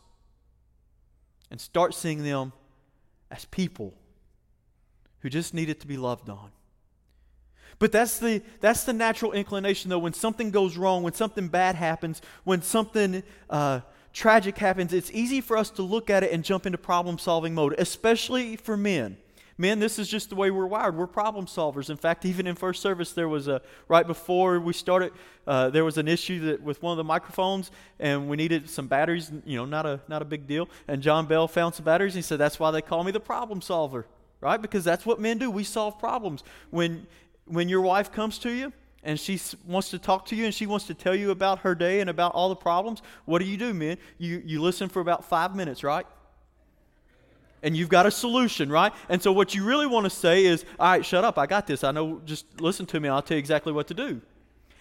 and 1.50 1.62
start 1.62 1.94
seeing 1.94 2.24
them 2.24 2.54
as 3.32 3.46
people 3.46 3.94
who 5.20 5.30
just 5.30 5.54
needed 5.54 5.80
to 5.82 5.88
be 5.88 5.98
loved 5.98 6.30
on. 6.30 6.52
But 7.80 7.92
that's 7.92 8.20
the, 8.20 8.42
that's 8.60 8.84
the 8.84 8.94
natural 8.94 9.34
inclination, 9.34 9.90
though. 9.90 10.00
When 10.00 10.14
something 10.14 10.52
goes 10.52 10.78
wrong, 10.78 11.04
when 11.04 11.14
something 11.14 11.48
bad 11.48 11.76
happens, 11.76 12.22
when 12.44 12.62
something 12.62 13.24
uh, 13.50 13.82
tragic 14.14 14.58
happens, 14.58 14.94
it's 14.94 15.12
easy 15.12 15.42
for 15.42 15.58
us 15.58 15.70
to 15.72 15.84
look 15.84 16.10
at 16.10 16.24
it 16.24 16.32
and 16.32 16.44
jump 16.44 16.66
into 16.66 16.78
problem 16.78 17.18
solving 17.20 17.54
mode, 17.54 17.76
especially 17.78 18.56
for 18.56 18.76
men 18.76 19.18
men, 19.58 19.80
this 19.80 19.98
is 19.98 20.08
just 20.08 20.30
the 20.30 20.36
way 20.36 20.52
we're 20.52 20.68
wired. 20.68 20.96
We're 20.96 21.08
problem 21.08 21.46
solvers. 21.46 21.90
In 21.90 21.98
fact, 21.98 22.26
even 22.32 22.48
in 22.48 22.56
first 22.56 22.82
service, 22.82 23.14
there 23.14 23.28
was 23.28 23.48
a 23.48 23.62
right 23.88 24.06
before 24.06 24.60
we 24.60 24.74
started, 24.74 25.12
uh, 25.46 25.70
there 25.70 25.84
was 25.84 25.98
an 25.98 26.08
issue 26.08 26.40
that 26.48 26.62
with 26.62 26.82
one 26.82 26.92
of 26.92 26.98
the 26.98 27.04
microphones, 27.04 27.72
and 28.00 28.30
we 28.30 28.38
needed 28.38 28.70
some 28.70 28.88
batteries. 28.88 29.32
You 29.46 29.58
know, 29.58 29.66
not 29.66 29.86
a 29.86 30.00
not 30.08 30.22
a 30.22 30.26
big 30.26 30.48
deal. 30.48 30.70
And 30.88 31.02
John 31.02 31.26
Bell 31.26 31.48
found 31.48 31.76
some 31.76 31.86
batteries. 31.86 32.14
And 32.14 32.24
he 32.24 32.28
said, 32.28 32.38
"That's 32.38 32.60
why 32.60 32.72
they 32.72 32.82
call 32.82 33.04
me 33.04 33.12
the 33.12 33.20
problem 33.20 33.62
solver, 33.62 34.06
right? 34.42 34.62
Because 34.62 34.84
that's 34.84 35.06
what 35.06 35.20
men 35.20 35.38
do. 35.38 35.50
We 35.50 35.64
solve 35.64 36.00
problems. 36.00 36.44
When 36.70 37.08
when 37.48 37.70
your 37.70 37.82
wife 37.82 38.12
comes 38.12 38.38
to 38.40 38.52
you." 38.52 38.74
and 39.04 39.18
she 39.18 39.40
wants 39.66 39.90
to 39.90 39.98
talk 39.98 40.26
to 40.26 40.36
you 40.36 40.44
and 40.44 40.54
she 40.54 40.66
wants 40.66 40.86
to 40.88 40.94
tell 40.94 41.16
you 41.16 41.32
about 41.32 41.60
her 41.60 41.74
day 41.74 42.02
and 42.02 42.10
about 42.10 42.34
all 42.34 42.50
the 42.50 42.56
problems, 42.56 43.02
what 43.24 43.40
do 43.40 43.46
you 43.46 43.56
do, 43.56 43.74
men? 43.74 43.98
You, 44.18 44.42
you 44.44 44.62
listen 44.62 44.90
for 44.90 45.00
about 45.00 45.24
five 45.24 45.56
minutes, 45.56 45.82
right? 45.82 46.06
and 47.64 47.76
you've 47.76 47.90
got 47.90 48.06
a 48.06 48.12
solution, 48.12 48.70
right? 48.70 48.94
And 49.10 49.22
so 49.22 49.32
what 49.32 49.56
you 49.56 49.64
really 49.64 49.88
want 49.88 50.06
to 50.06 50.10
say 50.10 50.46
is, 50.46 50.64
all 50.80 50.92
right, 50.92 51.06
shut 51.06 51.24
up, 51.24 51.38
I 51.38 51.46
got 51.48 51.68
this. 51.68 51.84
I 51.84 51.92
know, 51.92 52.22
just 52.26 52.62
listen 52.62 52.86
to 52.88 53.00
me, 53.00 53.10
I'll 53.10 53.22
tell 53.22 53.36
you 53.36 53.40
exactly 53.40 53.74
what 53.74 53.88
to 53.88 53.94
do. 53.94 54.22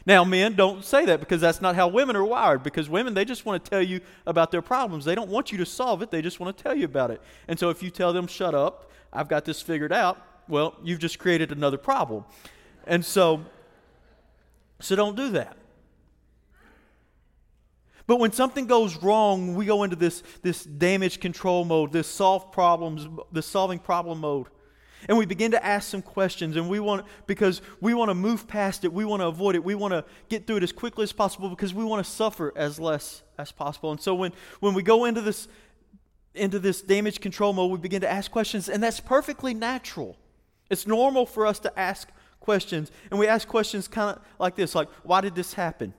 Now, 0.05 0.23
men, 0.23 0.55
don't 0.55 0.85
say 0.85 1.05
that 1.07 1.19
because 1.19 1.41
that's 1.41 1.61
not 1.61 1.75
how 1.75 1.89
women 1.89 2.15
are 2.15 2.25
wired. 2.25 2.63
Because 2.63 2.89
women, 2.89 3.13
they 3.13 3.25
just 3.25 3.45
want 3.45 3.65
to 3.65 3.71
tell 3.71 3.83
you 3.83 4.01
about 4.25 4.53
their 4.53 4.63
problems. 4.63 5.05
They 5.05 5.17
don't 5.17 5.31
want 5.31 5.51
you 5.51 5.59
to 5.59 5.67
solve 5.67 6.01
it, 6.03 6.11
they 6.11 6.23
just 6.23 6.39
want 6.39 6.57
to 6.57 6.63
tell 6.63 6.77
you 6.77 6.85
about 6.85 7.11
it. 7.11 7.21
And 7.49 7.59
so 7.59 7.71
if 7.71 7.83
you 7.83 7.91
tell 7.91 8.13
them, 8.13 8.27
shut 8.27 8.55
up, 8.55 8.91
I've 9.13 9.29
got 9.29 9.45
this 9.45 9.61
figured 9.61 9.93
out, 9.93 10.23
well, 10.49 10.77
you've 10.85 11.01
just 11.01 11.19
created 11.19 11.51
another 11.51 11.79
problem. 11.79 12.25
And 12.87 13.05
so, 13.05 13.45
so 14.81 14.97
don't 14.97 15.17
do 15.17 15.31
that. 15.31 15.57
But 18.07 18.21
when 18.21 18.31
something 18.31 18.67
goes 18.67 18.97
wrong, 19.03 19.57
we 19.57 19.67
go 19.67 19.83
into 19.83 19.97
this, 19.97 20.23
this 20.43 20.63
damage 20.65 21.19
control 21.19 21.65
mode, 21.65 21.93
this 21.93 22.07
solve 22.07 22.53
problems, 22.53 23.09
this 23.33 23.47
solving 23.47 23.81
problem 23.81 24.21
mode. 24.21 24.47
And 25.09 25.19
we 25.19 25.27
begin 25.27 25.51
to 25.51 25.65
ask 25.65 25.89
some 25.89 26.03
questions, 26.03 26.57
and 26.57 26.69
we 26.69 26.81
want 26.81 27.05
because 27.27 27.63
we 27.81 27.95
want 27.95 28.11
to 28.11 28.15
move 28.15 28.49
past 28.49 28.85
it, 28.85 28.93
we 28.93 29.05
want 29.05 29.21
to 29.21 29.27
avoid 29.27 29.55
it, 29.55 29.63
we 29.63 29.75
want 29.75 29.93
to 29.93 30.05
get 30.29 30.47
through 30.47 30.57
it 30.57 30.63
as 30.63 30.73
quickly 30.73 31.03
as 31.03 31.13
possible 31.13 31.49
because 31.49 31.75
we 31.75 31.85
want 31.85 32.05
to 32.05 32.11
suffer 32.11 32.53
as 32.57 32.81
less 32.81 33.23
as 33.39 33.53
possible. 33.53 33.91
And 33.91 34.01
so 34.01 34.15
when, 34.15 34.33
when 34.61 34.75
we 34.75 34.83
go 34.83 35.05
into 35.05 35.21
this 35.21 35.49
into 36.35 36.59
this 36.59 36.83
damage 36.83 37.21
control 37.21 37.53
mode, 37.53 37.71
we 37.71 37.79
begin 37.79 38.03
to 38.03 38.11
ask 38.11 38.31
questions, 38.31 38.69
and 38.69 38.83
that's 38.83 39.01
perfectly 39.01 39.55
natural. 39.55 40.17
It's 40.69 40.87
normal 40.87 41.25
for 41.25 41.47
us 41.47 41.59
to 41.61 41.79
ask 41.79 42.09
questions, 42.47 42.93
and 43.11 43.19
we 43.19 43.27
ask 43.27 43.47
questions 43.47 43.89
kind 43.89 44.17
of 44.17 44.23
like 44.39 44.55
this, 44.55 44.73
like, 44.73 44.89
why 45.03 45.21
did 45.21 45.35
this 45.35 45.55
happen? 45.55 45.93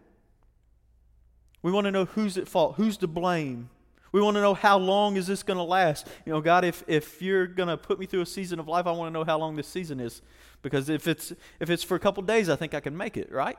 We 1.61 1.73
want 1.73 1.85
to 1.85 1.91
know 1.91 2.05
who's 2.05 2.37
at 2.37 2.47
fault, 2.47 2.75
who's 2.77 2.95
to 2.97 3.07
blame. 3.07 3.69
We 4.13 4.21
want 4.21 4.35
to 4.35 4.41
know 4.41 4.53
how 4.53 4.77
long 4.77 5.17
is 5.17 5.27
this 5.27 5.43
going 5.43 5.57
to 5.57 5.63
last. 5.63 6.07
You 6.25 6.31
know, 6.31 6.39
God, 6.39 6.63
if, 6.63 6.85
if 6.87 7.21
you're 7.21 7.47
going 7.47 7.67
to 7.67 7.75
put 7.75 7.99
me 7.99 8.05
through 8.05 8.21
a 8.21 8.25
season 8.25 8.59
of 8.59 8.67
life, 8.69 8.87
I 8.87 8.91
want 8.91 9.09
to 9.09 9.13
know 9.13 9.25
how 9.25 9.37
long 9.37 9.57
this 9.57 9.67
season 9.67 9.99
is. 9.99 10.21
Because 10.61 10.87
if 10.87 11.05
it's, 11.05 11.33
if 11.59 11.69
it's 11.69 11.83
for 11.83 11.95
a 11.95 11.99
couple 11.99 12.23
days, 12.23 12.47
I 12.47 12.55
think 12.55 12.73
I 12.73 12.79
can 12.79 12.95
make 12.95 13.17
it, 13.17 13.29
right? 13.29 13.57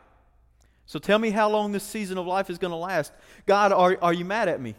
So 0.87 0.99
tell 0.99 1.19
me 1.19 1.29
how 1.29 1.51
long 1.51 1.73
this 1.73 1.85
season 1.85 2.17
of 2.17 2.27
life 2.27 2.49
is 2.49 2.57
going 2.57 2.71
to 2.71 2.77
last. 2.77 3.13
God, 3.45 3.71
are, 3.73 3.99
are 4.01 4.15
you 4.15 4.25
mad 4.25 4.49
at 4.49 4.59
me? 4.59 4.75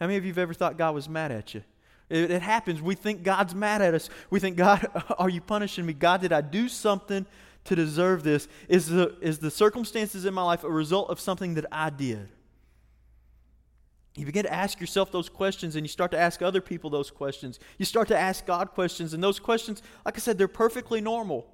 How 0.00 0.06
many 0.08 0.18
of 0.18 0.24
you 0.24 0.32
have 0.32 0.38
ever 0.38 0.54
thought 0.54 0.76
God 0.76 0.96
was 0.96 1.08
mad 1.08 1.30
at 1.30 1.54
you? 1.54 1.62
It, 2.10 2.30
it 2.30 2.42
happens. 2.42 2.82
We 2.82 2.96
think 2.96 3.22
God's 3.22 3.54
mad 3.54 3.80
at 3.80 3.94
us. 3.94 4.10
We 4.28 4.40
think, 4.40 4.56
God, 4.56 4.86
are 5.18 5.30
you 5.30 5.40
punishing 5.40 5.86
me? 5.86 5.94
God, 5.94 6.20
did 6.20 6.32
I 6.32 6.42
do 6.42 6.68
something 6.68 7.24
to 7.64 7.74
deserve 7.74 8.22
this? 8.24 8.48
Is 8.68 8.88
the, 8.88 9.16
is 9.22 9.38
the 9.38 9.50
circumstances 9.50 10.24
in 10.24 10.34
my 10.34 10.42
life 10.42 10.64
a 10.64 10.70
result 10.70 11.08
of 11.08 11.20
something 11.20 11.54
that 11.54 11.66
I 11.72 11.88
did? 11.90 12.28
You 14.16 14.26
begin 14.26 14.42
to 14.42 14.52
ask 14.52 14.80
yourself 14.80 15.12
those 15.12 15.28
questions 15.28 15.76
and 15.76 15.84
you 15.84 15.88
start 15.88 16.10
to 16.10 16.18
ask 16.18 16.42
other 16.42 16.60
people 16.60 16.90
those 16.90 17.12
questions. 17.12 17.60
You 17.78 17.84
start 17.84 18.08
to 18.08 18.18
ask 18.18 18.44
God 18.44 18.72
questions, 18.72 19.14
and 19.14 19.22
those 19.22 19.38
questions, 19.38 19.82
like 20.04 20.16
I 20.16 20.20
said, 20.20 20.36
they're 20.36 20.48
perfectly 20.48 21.00
normal. 21.00 21.46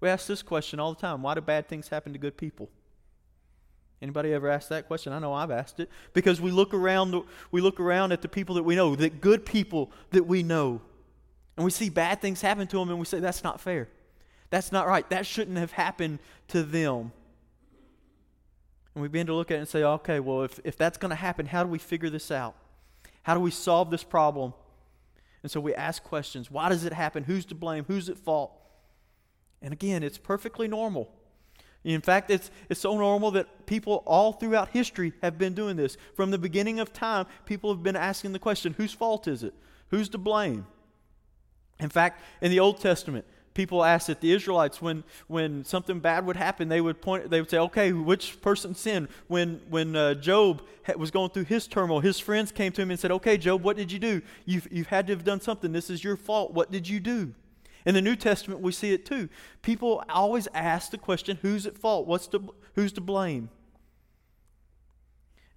We 0.00 0.08
ask 0.08 0.28
this 0.28 0.42
question 0.42 0.78
all 0.78 0.94
the 0.94 1.00
time 1.00 1.22
Why 1.22 1.34
do 1.34 1.40
bad 1.40 1.66
things 1.66 1.88
happen 1.88 2.12
to 2.12 2.18
good 2.18 2.36
people? 2.36 2.70
Anybody 4.00 4.32
ever 4.32 4.48
asked 4.48 4.68
that 4.68 4.86
question? 4.86 5.12
I 5.12 5.18
know 5.18 5.32
I've 5.32 5.50
asked 5.50 5.80
it 5.80 5.90
because 6.12 6.40
we 6.40 6.50
look 6.50 6.72
around 6.72 7.20
we 7.50 7.60
look 7.60 7.80
around 7.80 8.12
at 8.12 8.22
the 8.22 8.28
people 8.28 8.54
that 8.54 8.62
we 8.62 8.76
know, 8.76 8.94
the 8.94 9.10
good 9.10 9.44
people 9.44 9.90
that 10.10 10.26
we 10.26 10.42
know. 10.42 10.80
And 11.56 11.64
we 11.64 11.72
see 11.72 11.90
bad 11.90 12.20
things 12.20 12.40
happen 12.40 12.68
to 12.68 12.76
them 12.78 12.90
and 12.90 12.98
we 12.98 13.04
say 13.04 13.18
that's 13.18 13.42
not 13.42 13.60
fair. 13.60 13.88
That's 14.50 14.70
not 14.70 14.86
right. 14.86 15.08
That 15.10 15.26
shouldn't 15.26 15.58
have 15.58 15.72
happened 15.72 16.20
to 16.48 16.62
them. 16.62 17.12
And 18.94 19.02
we 19.02 19.08
begin 19.08 19.26
to 19.26 19.34
look 19.34 19.50
at 19.50 19.56
it 19.56 19.58
and 19.58 19.68
say, 19.68 19.82
okay, 19.82 20.20
well, 20.20 20.42
if, 20.42 20.58
if 20.64 20.76
that's 20.76 20.96
going 20.96 21.10
to 21.10 21.16
happen, 21.16 21.46
how 21.46 21.62
do 21.62 21.68
we 21.68 21.78
figure 21.78 22.10
this 22.10 22.30
out? 22.30 22.54
How 23.22 23.34
do 23.34 23.40
we 23.40 23.50
solve 23.50 23.90
this 23.90 24.04
problem? 24.04 24.54
And 25.42 25.50
so 25.50 25.60
we 25.60 25.74
ask 25.74 26.02
questions. 26.02 26.50
Why 26.50 26.68
does 26.68 26.84
it 26.84 26.92
happen? 26.92 27.24
Who's 27.24 27.44
to 27.46 27.54
blame? 27.54 27.84
Who's 27.86 28.08
at 28.08 28.18
fault? 28.18 28.52
And 29.60 29.72
again, 29.72 30.02
it's 30.02 30.18
perfectly 30.18 30.68
normal. 30.68 31.10
In 31.84 32.00
fact, 32.00 32.30
it's, 32.30 32.50
it's 32.68 32.80
so 32.80 32.96
normal 32.96 33.30
that 33.32 33.66
people 33.66 34.02
all 34.06 34.32
throughout 34.32 34.70
history 34.70 35.12
have 35.22 35.38
been 35.38 35.54
doing 35.54 35.76
this. 35.76 35.96
From 36.14 36.30
the 36.30 36.38
beginning 36.38 36.80
of 36.80 36.92
time, 36.92 37.26
people 37.46 37.72
have 37.72 37.82
been 37.82 37.96
asking 37.96 38.32
the 38.32 38.38
question 38.38 38.74
whose 38.76 38.92
fault 38.92 39.28
is 39.28 39.42
it? 39.42 39.54
Who's 39.90 40.08
to 40.10 40.18
blame? 40.18 40.66
In 41.80 41.88
fact, 41.88 42.22
in 42.42 42.50
the 42.50 42.60
Old 42.60 42.80
Testament, 42.80 43.24
people 43.54 43.84
asked 43.84 44.08
that 44.08 44.20
the 44.20 44.32
Israelites, 44.32 44.82
when, 44.82 45.04
when 45.28 45.64
something 45.64 46.00
bad 46.00 46.26
would 46.26 46.36
happen, 46.36 46.68
they 46.68 46.80
would 46.80 47.00
point, 47.00 47.30
they 47.30 47.40
would 47.40 47.50
say, 47.50 47.58
okay, 47.58 47.92
which 47.92 48.40
person 48.40 48.74
sinned? 48.74 49.08
When, 49.28 49.60
when 49.70 49.94
uh, 49.94 50.14
Job 50.14 50.62
was 50.96 51.10
going 51.10 51.30
through 51.30 51.44
his 51.44 51.66
turmoil, 51.66 52.00
his 52.00 52.18
friends 52.18 52.52
came 52.52 52.72
to 52.72 52.82
him 52.82 52.90
and 52.90 52.98
said, 52.98 53.12
okay, 53.12 53.38
Job, 53.38 53.62
what 53.62 53.76
did 53.76 53.90
you 53.92 53.98
do? 53.98 54.20
You've, 54.44 54.68
you've 54.70 54.88
had 54.88 55.06
to 55.06 55.12
have 55.12 55.24
done 55.24 55.40
something. 55.40 55.72
This 55.72 55.90
is 55.90 56.02
your 56.02 56.16
fault. 56.16 56.52
What 56.52 56.70
did 56.70 56.88
you 56.88 57.00
do? 57.00 57.34
In 57.88 57.94
the 57.94 58.02
New 58.02 58.16
Testament, 58.16 58.60
we 58.60 58.72
see 58.72 58.92
it 58.92 59.06
too. 59.06 59.30
People 59.62 60.04
always 60.10 60.46
ask 60.52 60.90
the 60.90 60.98
question, 60.98 61.38
who's 61.40 61.64
at 61.64 61.78
fault? 61.78 62.06
What's 62.06 62.26
to, 62.26 62.52
who's 62.74 62.92
to 62.92 63.00
blame? 63.00 63.48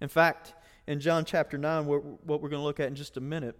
In 0.00 0.08
fact, 0.08 0.54
in 0.86 0.98
John 0.98 1.26
chapter 1.26 1.58
9, 1.58 1.84
what 1.84 2.40
we're 2.40 2.48
going 2.48 2.60
to 2.62 2.64
look 2.64 2.80
at 2.80 2.88
in 2.88 2.94
just 2.94 3.18
a 3.18 3.20
minute, 3.20 3.58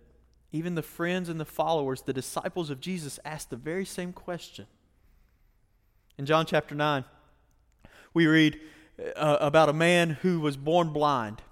even 0.53 0.75
the 0.75 0.83
friends 0.83 1.29
and 1.29 1.39
the 1.39 1.45
followers, 1.45 2.01
the 2.01 2.15
disciples 2.15 2.71
of 2.71 2.81
Jesus, 2.81 3.21
asked 3.27 3.51
the 3.51 3.57
very 3.57 3.85
same 3.85 4.11
question. 4.11 4.67
In 6.17 6.25
John 6.25 6.47
chapter 6.47 6.75
9, 6.75 7.05
we 8.15 8.27
read 8.27 8.59
uh, 9.17 9.37
about 9.39 9.69
a 9.69 9.75
man 9.75 10.17
who 10.23 10.41
was 10.41 10.57
born 10.57 10.95
blind. 10.95 11.43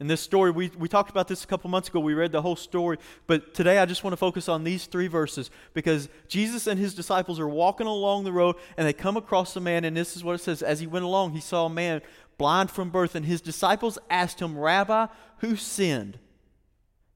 In 0.00 0.06
this 0.06 0.22
story, 0.22 0.50
we, 0.50 0.70
we 0.78 0.88
talked 0.88 1.10
about 1.10 1.28
this 1.28 1.44
a 1.44 1.46
couple 1.46 1.68
months 1.68 1.90
ago. 1.90 2.00
We 2.00 2.14
read 2.14 2.32
the 2.32 2.40
whole 2.40 2.56
story. 2.56 2.96
But 3.26 3.52
today 3.52 3.78
I 3.78 3.84
just 3.84 4.02
want 4.02 4.12
to 4.12 4.16
focus 4.16 4.48
on 4.48 4.64
these 4.64 4.86
three 4.86 5.08
verses 5.08 5.50
because 5.74 6.08
Jesus 6.26 6.66
and 6.66 6.80
his 6.80 6.94
disciples 6.94 7.38
are 7.38 7.48
walking 7.48 7.86
along 7.86 8.24
the 8.24 8.32
road 8.32 8.56
and 8.78 8.88
they 8.88 8.94
come 8.94 9.18
across 9.18 9.54
a 9.56 9.60
man. 9.60 9.84
And 9.84 9.94
this 9.94 10.16
is 10.16 10.24
what 10.24 10.34
it 10.34 10.40
says 10.40 10.62
As 10.62 10.80
he 10.80 10.86
went 10.86 11.04
along, 11.04 11.32
he 11.32 11.40
saw 11.40 11.66
a 11.66 11.70
man 11.70 12.00
blind 12.38 12.70
from 12.70 12.88
birth. 12.88 13.14
And 13.14 13.26
his 13.26 13.42
disciples 13.42 13.98
asked 14.08 14.40
him, 14.40 14.58
Rabbi, 14.58 15.08
who 15.38 15.54
sinned? 15.54 16.18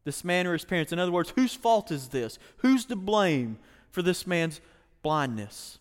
This 0.04 0.22
man 0.22 0.46
or 0.46 0.52
his 0.52 0.66
parents? 0.66 0.92
In 0.92 0.98
other 0.98 1.10
words, 1.10 1.32
whose 1.34 1.54
fault 1.54 1.90
is 1.90 2.08
this? 2.08 2.38
Who's 2.58 2.84
to 2.86 2.96
blame 2.96 3.58
for 3.90 4.02
this 4.02 4.26
man's 4.26 4.60
blindness? 5.02 5.78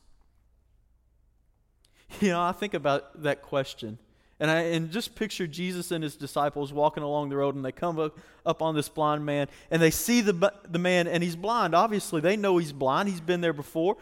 You 2.21 2.29
know, 2.29 2.41
I 2.41 2.51
think 2.51 2.75
about 2.75 3.23
that 3.23 3.41
question. 3.41 3.97
And 4.39 4.49
I 4.49 4.61
and 4.61 4.91
just 4.91 5.15
picture 5.15 5.47
Jesus 5.47 5.91
and 5.91 6.03
his 6.03 6.15
disciples 6.15 6.73
walking 6.73 7.03
along 7.03 7.29
the 7.29 7.37
road, 7.37 7.55
and 7.55 7.63
they 7.63 7.71
come 7.71 7.99
up, 7.99 8.17
up 8.45 8.61
on 8.61 8.75
this 8.75 8.89
blind 8.89 9.25
man, 9.25 9.47
and 9.71 9.81
they 9.81 9.91
see 9.91 10.21
the, 10.21 10.51
the 10.69 10.79
man, 10.79 11.07
and 11.07 11.23
he's 11.23 11.35
blind. 11.35 11.75
Obviously, 11.75 12.19
they 12.19 12.35
know 12.35 12.57
he's 12.57 12.73
blind. 12.73 13.09
He's 13.09 13.21
been 13.21 13.41
there 13.41 13.53
before. 13.53 13.97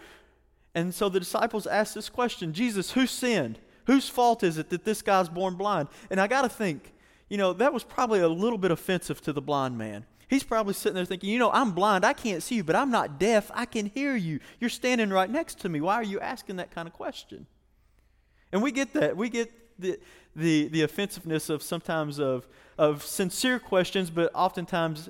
And 0.73 0.95
so 0.95 1.09
the 1.09 1.19
disciples 1.19 1.67
ask 1.67 1.93
this 1.93 2.09
question 2.09 2.53
Jesus, 2.53 2.91
who 2.91 3.05
sinned? 3.05 3.59
Whose 3.85 4.07
fault 4.07 4.43
is 4.43 4.57
it 4.57 4.69
that 4.69 4.85
this 4.85 5.01
guy's 5.01 5.27
born 5.27 5.55
blind? 5.55 5.89
And 6.09 6.21
I 6.21 6.27
got 6.27 6.43
to 6.43 6.50
think, 6.50 6.93
you 7.29 7.38
know, 7.38 7.53
that 7.53 7.73
was 7.73 7.83
probably 7.83 8.19
a 8.19 8.29
little 8.29 8.57
bit 8.57 8.71
offensive 8.71 9.21
to 9.21 9.33
the 9.33 9.41
blind 9.41 9.77
man. 9.77 10.05
He's 10.29 10.43
probably 10.43 10.73
sitting 10.73 10.95
there 10.95 11.03
thinking, 11.03 11.29
you 11.29 11.39
know, 11.39 11.51
I'm 11.51 11.71
blind. 11.71 12.05
I 12.05 12.13
can't 12.13 12.41
see 12.41 12.55
you, 12.55 12.63
but 12.63 12.75
I'm 12.75 12.89
not 12.89 13.19
deaf. 13.19 13.51
I 13.53 13.65
can 13.65 13.88
hear 13.88 14.15
you. 14.15 14.39
You're 14.61 14.69
standing 14.69 15.09
right 15.09 15.29
next 15.29 15.59
to 15.59 15.69
me. 15.69 15.81
Why 15.81 15.95
are 15.95 16.03
you 16.03 16.21
asking 16.21 16.55
that 16.55 16.71
kind 16.71 16.88
of 16.88 16.93
question? 16.93 17.47
And 18.53 18.63
we 18.63 18.71
get 18.71 18.93
that. 18.93 19.17
We 19.17 19.27
get 19.29 19.51
the, 19.77 20.00
the, 20.35 20.67
the 20.69 20.81
offensiveness 20.81 21.50
of 21.50 21.61
sometimes 21.61 22.19
of, 22.19 22.47
of 22.77 23.03
sincere 23.03 23.59
questions, 23.59 24.09
but 24.09 24.31
oftentimes 24.33 25.09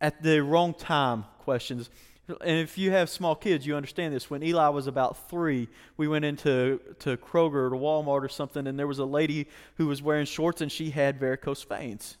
at 0.00 0.22
the 0.22 0.42
wrong 0.42 0.74
time 0.74 1.24
questions. 1.38 1.90
And 2.26 2.58
if 2.58 2.78
you 2.78 2.90
have 2.90 3.10
small 3.10 3.34
kids, 3.34 3.66
you 3.66 3.76
understand 3.76 4.14
this. 4.14 4.30
When 4.30 4.42
Eli 4.42 4.68
was 4.68 4.86
about 4.86 5.28
three, 5.28 5.68
we 5.96 6.08
went 6.08 6.24
into 6.24 6.80
to 7.00 7.16
Kroger 7.18 7.66
or 7.66 7.70
to 7.70 7.76
Walmart 7.76 8.22
or 8.22 8.28
something, 8.28 8.66
and 8.66 8.78
there 8.78 8.86
was 8.86 8.98
a 8.98 9.04
lady 9.04 9.46
who 9.76 9.86
was 9.86 10.00
wearing 10.00 10.24
shorts 10.24 10.60
and 10.60 10.72
she 10.72 10.90
had 10.90 11.20
varicose 11.20 11.62
veins. 11.62 12.16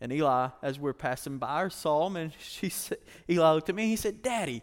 And 0.00 0.12
Eli, 0.12 0.48
as 0.62 0.78
we 0.78 0.90
are 0.90 0.94
passing 0.94 1.38
by 1.38 1.68
saw 1.68 2.06
him, 2.06 2.16
and 2.16 2.32
she 2.38 2.68
said, 2.68 2.98
Eli 3.30 3.52
looked 3.52 3.68
at 3.68 3.74
me 3.74 3.84
and 3.84 3.90
he 3.90 3.96
said, 3.96 4.22
Daddy, 4.22 4.62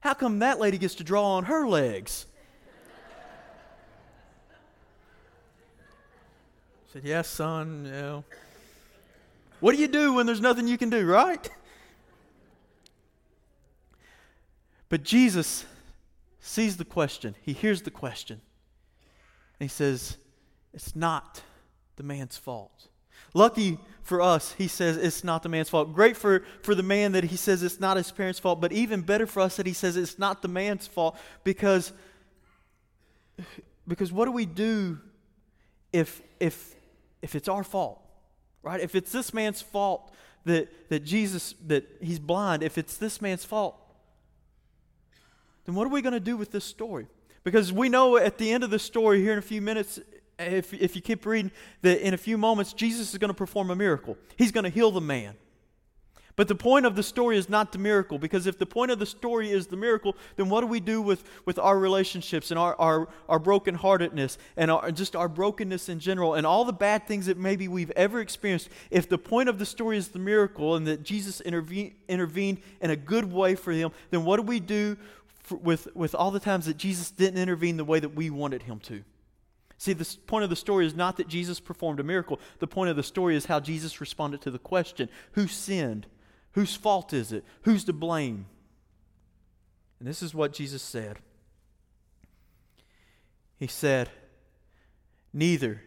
how 0.00 0.14
come 0.14 0.38
that 0.40 0.58
lady 0.58 0.78
gets 0.78 0.94
to 0.96 1.04
draw 1.04 1.36
on 1.36 1.44
her 1.44 1.66
legs? 1.66 2.26
Said, 6.92 7.02
Yes, 7.04 7.28
son, 7.28 7.84
you 7.84 7.92
know. 7.92 8.24
What 9.60 9.76
do 9.76 9.80
you 9.80 9.88
do 9.88 10.14
when 10.14 10.26
there's 10.26 10.40
nothing 10.40 10.66
you 10.66 10.78
can 10.78 10.90
do, 10.90 11.06
right? 11.06 11.48
But 14.88 15.04
Jesus 15.04 15.66
sees 16.40 16.78
the 16.78 16.84
question, 16.84 17.36
he 17.42 17.52
hears 17.52 17.82
the 17.82 17.90
question, 17.90 18.40
and 19.60 19.70
he 19.70 19.72
says, 19.72 20.16
It's 20.74 20.96
not 20.96 21.42
the 21.96 22.02
man's 22.02 22.36
fault. 22.36 22.88
Lucky 23.34 23.78
for 24.02 24.20
us, 24.20 24.54
he 24.54 24.66
says 24.66 24.96
it's 24.96 25.22
not 25.22 25.44
the 25.44 25.48
man's 25.48 25.68
fault. 25.68 25.94
Great 25.94 26.16
for, 26.16 26.42
for 26.62 26.74
the 26.74 26.82
man 26.82 27.12
that 27.12 27.22
he 27.22 27.36
says 27.36 27.62
it's 27.62 27.78
not 27.78 27.96
his 27.96 28.10
parents' 28.10 28.40
fault, 28.40 28.60
but 28.60 28.72
even 28.72 29.02
better 29.02 29.26
for 29.26 29.40
us 29.40 29.56
that 29.56 29.66
he 29.66 29.72
says 29.72 29.96
it's 29.96 30.18
not 30.18 30.42
the 30.42 30.48
man's 30.48 30.88
fault 30.88 31.16
because, 31.44 31.92
because 33.86 34.10
what 34.10 34.24
do 34.24 34.32
we 34.32 34.46
do 34.46 34.98
if, 35.92 36.20
if 36.40 36.74
if 37.22 37.34
it's 37.34 37.48
our 37.48 37.64
fault, 37.64 38.00
right? 38.62 38.80
If 38.80 38.94
it's 38.94 39.12
this 39.12 39.32
man's 39.34 39.60
fault 39.60 40.12
that, 40.44 40.88
that 40.88 41.04
Jesus, 41.04 41.54
that 41.66 41.86
he's 42.00 42.18
blind, 42.18 42.62
if 42.62 42.78
it's 42.78 42.96
this 42.96 43.20
man's 43.20 43.44
fault, 43.44 43.76
then 45.64 45.74
what 45.74 45.86
are 45.86 45.90
we 45.90 46.02
going 46.02 46.14
to 46.14 46.20
do 46.20 46.36
with 46.36 46.52
this 46.52 46.64
story? 46.64 47.06
Because 47.44 47.72
we 47.72 47.88
know 47.88 48.16
at 48.16 48.38
the 48.38 48.50
end 48.50 48.64
of 48.64 48.70
the 48.70 48.78
story 48.78 49.20
here 49.20 49.32
in 49.32 49.38
a 49.38 49.42
few 49.42 49.60
minutes, 49.60 49.98
if, 50.38 50.72
if 50.72 50.96
you 50.96 51.02
keep 51.02 51.24
reading, 51.26 51.50
that 51.82 52.04
in 52.06 52.14
a 52.14 52.18
few 52.18 52.38
moments, 52.38 52.72
Jesus 52.72 53.12
is 53.12 53.18
going 53.18 53.28
to 53.28 53.34
perform 53.34 53.70
a 53.70 53.76
miracle. 53.76 54.16
He's 54.36 54.52
going 54.52 54.64
to 54.64 54.70
heal 54.70 54.90
the 54.90 55.00
man. 55.00 55.34
But 56.40 56.48
the 56.48 56.54
point 56.54 56.86
of 56.86 56.96
the 56.96 57.02
story 57.02 57.36
is 57.36 57.50
not 57.50 57.70
the 57.70 57.78
miracle, 57.78 58.18
because 58.18 58.46
if 58.46 58.56
the 58.56 58.64
point 58.64 58.90
of 58.90 58.98
the 58.98 59.04
story 59.04 59.50
is 59.50 59.66
the 59.66 59.76
miracle, 59.76 60.16
then 60.36 60.48
what 60.48 60.62
do 60.62 60.68
we 60.68 60.80
do 60.80 61.02
with, 61.02 61.22
with 61.44 61.58
our 61.58 61.78
relationships 61.78 62.50
and 62.50 62.58
our, 62.58 62.74
our, 62.76 63.08
our 63.28 63.38
brokenheartedness 63.38 64.38
and 64.56 64.70
our, 64.70 64.90
just 64.90 65.14
our 65.14 65.28
brokenness 65.28 65.90
in 65.90 66.00
general 66.00 66.32
and 66.32 66.46
all 66.46 66.64
the 66.64 66.72
bad 66.72 67.06
things 67.06 67.26
that 67.26 67.36
maybe 67.36 67.68
we've 67.68 67.90
ever 67.90 68.20
experienced? 68.20 68.70
If 68.90 69.06
the 69.06 69.18
point 69.18 69.50
of 69.50 69.58
the 69.58 69.66
story 69.66 69.98
is 69.98 70.08
the 70.08 70.18
miracle 70.18 70.76
and 70.76 70.86
that 70.86 71.02
Jesus 71.02 71.42
intervene, 71.42 71.94
intervened 72.08 72.62
in 72.80 72.88
a 72.88 72.96
good 72.96 73.30
way 73.30 73.54
for 73.54 73.72
him, 73.72 73.90
then 74.08 74.24
what 74.24 74.38
do 74.38 74.42
we 74.42 74.60
do 74.60 74.96
for, 75.42 75.56
with, 75.58 75.94
with 75.94 76.14
all 76.14 76.30
the 76.30 76.40
times 76.40 76.64
that 76.64 76.78
Jesus 76.78 77.10
didn't 77.10 77.38
intervene 77.38 77.76
the 77.76 77.84
way 77.84 78.00
that 78.00 78.14
we 78.16 78.30
wanted 78.30 78.62
him 78.62 78.80
to? 78.84 79.04
See, 79.76 79.92
the 79.92 80.16
point 80.26 80.44
of 80.44 80.48
the 80.48 80.56
story 80.56 80.86
is 80.86 80.94
not 80.94 81.18
that 81.18 81.28
Jesus 81.28 81.60
performed 81.60 82.00
a 82.00 82.02
miracle. 82.02 82.40
The 82.60 82.66
point 82.66 82.88
of 82.88 82.96
the 82.96 83.02
story 83.02 83.36
is 83.36 83.44
how 83.44 83.60
Jesus 83.60 84.00
responded 84.00 84.40
to 84.40 84.50
the 84.50 84.58
question 84.58 85.10
who 85.32 85.46
sinned? 85.46 86.06
Whose 86.52 86.74
fault 86.74 87.12
is 87.12 87.32
it? 87.32 87.44
Who's 87.62 87.84
to 87.84 87.92
blame? 87.92 88.46
And 89.98 90.08
this 90.08 90.22
is 90.22 90.34
what 90.34 90.52
Jesus 90.52 90.82
said. 90.82 91.18
He 93.58 93.66
said, 93.66 94.10
Neither 95.32 95.82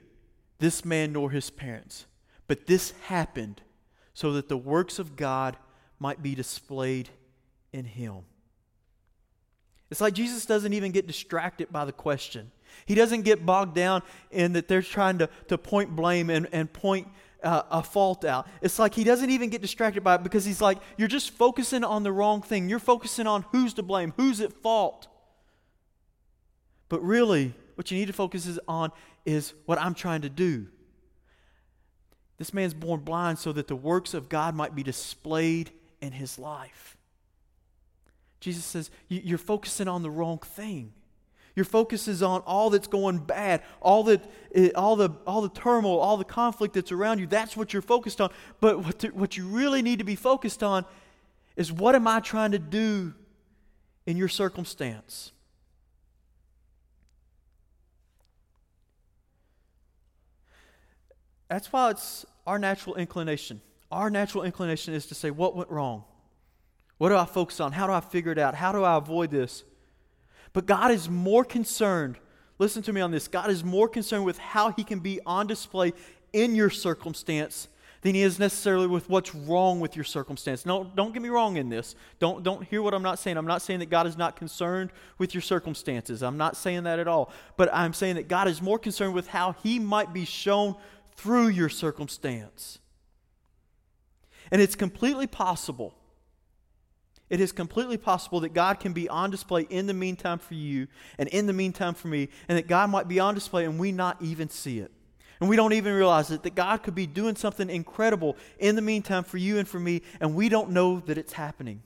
this 0.60 0.86
man 0.86 1.12
nor 1.12 1.32
his 1.32 1.50
parents, 1.50 2.06
but 2.48 2.68
this 2.68 2.92
happened 3.08 3.62
so 4.14 4.32
that 4.34 4.48
the 4.48 4.58
works 4.58 5.00
of 5.00 5.16
God 5.16 5.58
might 6.00 6.22
be 6.22 6.36
displayed 6.36 7.10
in 7.74 7.86
him. 7.86 8.20
It's 9.90 10.02
like 10.02 10.14
Jesus 10.14 10.46
doesn't 10.46 10.74
even 10.74 10.92
get 10.92 11.08
distracted 11.08 11.72
by 11.72 11.86
the 11.86 11.92
question. 11.92 12.52
He 12.86 12.96
doesn't 12.96 13.24
get 13.24 13.46
bogged 13.46 13.76
down 13.76 14.02
in 14.32 14.54
that 14.54 14.68
they're 14.68 14.82
trying 14.82 15.20
to, 15.20 15.30
to 15.50 15.58
point 15.58 15.96
blame 15.96 16.30
and, 16.30 16.48
and 16.52 16.72
point 16.72 17.08
uh, 17.44 17.64
a 17.70 17.84
fault 17.84 18.26
out. 18.26 18.48
It's 18.62 18.80
like 18.80 18.94
he 18.94 19.04
doesn't 19.04 19.30
even 19.30 19.50
get 19.50 19.62
distracted 19.62 20.04
by 20.04 20.16
it 20.16 20.24
because 20.24 20.46
he's 20.46 20.62
like, 20.62 20.78
you're 20.98 21.08
just 21.08 21.32
focusing 21.32 21.84
on 21.84 22.04
the 22.04 22.12
wrong 22.12 22.42
thing. 22.42 22.70
You're 22.70 22.80
focusing 22.80 23.28
on 23.28 23.46
who's 23.52 23.74
to 23.76 23.84
blame, 23.84 24.14
who's 24.18 24.42
at 24.42 24.54
fault. 24.54 25.08
But 26.90 27.04
really, 27.04 27.54
what 27.76 27.92
you 27.92 27.98
need 27.98 28.08
to 28.08 28.14
focus 28.14 28.46
is 28.46 28.60
on 28.68 28.92
is 29.26 29.54
what 29.66 29.80
I'm 29.80 29.94
trying 29.94 30.22
to 30.22 30.30
do. 30.30 30.68
This 32.38 32.54
man's 32.54 32.74
born 32.74 33.02
blind 33.02 33.40
so 33.40 33.52
that 33.54 33.68
the 33.68 33.76
works 33.76 34.14
of 34.14 34.30
God 34.30 34.56
might 34.56 34.76
be 34.76 34.84
displayed 34.84 35.72
in 36.02 36.12
his 36.12 36.38
life. 36.38 36.98
Jesus 38.40 38.66
says, 38.66 38.92
You're 39.08 39.38
focusing 39.38 39.88
on 39.88 40.04
the 40.04 40.12
wrong 40.12 40.40
thing. 40.40 40.94
Your 41.56 41.66
focus 41.66 42.08
is 42.08 42.24
on 42.24 42.42
all 42.42 42.72
that's 42.72 42.88
going 42.88 43.20
bad, 43.20 43.62
all, 43.80 44.04
that, 44.06 44.24
eh, 44.56 44.72
all, 44.76 44.96
the, 44.96 45.12
all 45.28 45.42
the 45.42 45.50
turmoil, 45.50 46.00
all 46.00 46.18
the 46.18 46.24
conflict 46.24 46.74
that's 46.74 46.92
around 46.92 47.20
you. 47.20 47.28
That's 47.28 47.56
what 47.56 47.74
you're 47.74 47.82
focused 47.84 48.20
on. 48.20 48.32
But 48.60 48.84
what, 48.84 49.00
to, 49.00 49.10
what 49.10 49.38
you 49.38 49.46
really 49.48 49.82
need 49.84 50.00
to 50.00 50.06
be 50.06 50.16
focused 50.16 50.64
on 50.64 50.86
is 51.56 51.72
what 51.72 51.94
am 51.94 52.08
I 52.08 52.22
trying 52.22 52.52
to 52.52 52.60
do 52.60 53.14
in 54.08 54.18
your 54.18 54.30
circumstance? 54.30 55.32
That's 61.50 61.72
why 61.72 61.92
it's 61.92 62.26
our 62.48 62.58
natural 62.58 62.96
inclination. 62.96 63.62
Our 63.92 64.10
natural 64.10 64.44
inclination 64.44 64.96
is 64.96 65.06
to 65.08 65.14
say, 65.14 65.30
What 65.30 65.56
went 65.56 65.70
wrong? 65.70 66.04
What 66.98 67.10
do 67.10 67.16
I 67.16 67.26
focus 67.26 67.60
on? 67.60 67.74
How 67.74 67.86
do 67.86 67.94
I 67.94 68.00
figure 68.00 68.32
it 68.32 68.40
out? 68.40 68.56
How 68.56 68.72
do 68.72 68.84
I 68.84 68.98
avoid 68.98 69.30
this? 69.30 69.64
But 70.54 70.68
God 70.68 70.92
is 70.92 71.10
more 71.10 71.44
concerned, 71.44 72.18
listen 72.60 72.84
to 72.84 72.94
me 72.94 73.02
on 73.02 73.12
this. 73.12 73.28
God 73.28 73.50
is 73.50 73.64
more 73.64 73.90
concerned 73.90 74.24
with 74.24 74.38
how 74.38 74.72
He 74.72 74.84
can 74.84 75.00
be 75.00 75.20
on 75.26 75.48
display 75.48 75.94
in 76.32 76.56
your 76.56 76.70
circumstance 76.70 77.68
than 78.02 78.14
He 78.14 78.22
is 78.22 78.38
necessarily 78.38 78.86
with 78.86 79.10
what's 79.10 79.34
wrong 79.34 79.80
with 79.80 79.96
your 79.96 80.06
circumstance. 80.06 80.66
No, 80.66 80.84
don't 80.84 81.12
get 81.12 81.24
me 81.24 81.30
wrong 81.30 81.58
in 81.58 81.70
this. 81.70 81.96
Don't, 82.20 82.44
don't 82.44 82.64
hear 82.64 82.82
what 82.84 82.94
I'm 82.94 83.02
not 83.02 83.18
saying. 83.18 83.36
I'm 83.36 83.48
not 83.48 83.64
saying 83.64 83.80
that 83.80 83.90
God 83.90 84.06
is 84.06 84.16
not 84.16 84.36
concerned 84.36 84.92
with 85.18 85.34
your 85.34 85.42
circumstances. 85.42 86.22
I'm 86.22 86.38
not 86.38 86.56
saying 86.56 86.84
that 86.84 87.00
at 87.00 87.08
all. 87.08 87.32
But 87.58 87.74
I'm 87.74 87.94
saying 87.94 88.16
that 88.16 88.28
God 88.28 88.48
is 88.48 88.62
more 88.62 88.78
concerned 88.78 89.16
with 89.16 89.28
how 89.28 89.56
He 89.64 89.80
might 89.80 90.14
be 90.14 90.26
shown 90.26 90.76
through 91.16 91.48
your 91.48 91.70
circumstance. 91.70 92.78
And 94.52 94.62
it's 94.62 94.76
completely 94.76 95.26
possible. 95.26 95.96
It 97.34 97.42
is 97.42 97.52
completely 97.52 97.98
possible 97.98 98.42
that 98.42 98.54
God 98.54 98.80
can 98.80 98.94
be 98.94 99.10
on 99.10 99.32
display 99.32 99.64
in 99.72 99.88
the 99.88 99.94
meantime 99.96 100.38
for 100.38 100.54
you 100.54 100.88
and 101.18 101.28
in 101.30 101.48
the 101.48 101.52
meantime 101.52 101.96
for 101.96 102.08
me, 102.08 102.30
and 102.48 102.56
that 102.60 102.68
God 102.68 102.92
might 102.92 103.08
be 103.08 103.20
on 103.20 103.34
display 103.34 103.66
and 103.66 103.80
we 103.80 103.92
not 103.92 104.22
even 104.22 104.50
see 104.50 104.78
it. 104.78 104.92
And 105.40 105.50
we 105.50 105.56
don't 105.56 105.74
even 105.74 105.96
realize 105.96 106.30
it, 106.30 106.44
that 106.44 106.54
God 106.54 106.84
could 106.84 106.94
be 106.94 107.08
doing 107.08 107.36
something 107.36 107.72
incredible 107.72 108.38
in 108.60 108.76
the 108.76 108.84
meantime 108.84 109.24
for 109.24 109.38
you 109.38 109.58
and 109.58 109.68
for 109.68 109.80
me, 109.80 110.04
and 110.20 110.36
we 110.36 110.48
don't 110.48 110.70
know 110.70 111.00
that 111.08 111.18
it's 111.18 111.34
happening. 111.34 111.82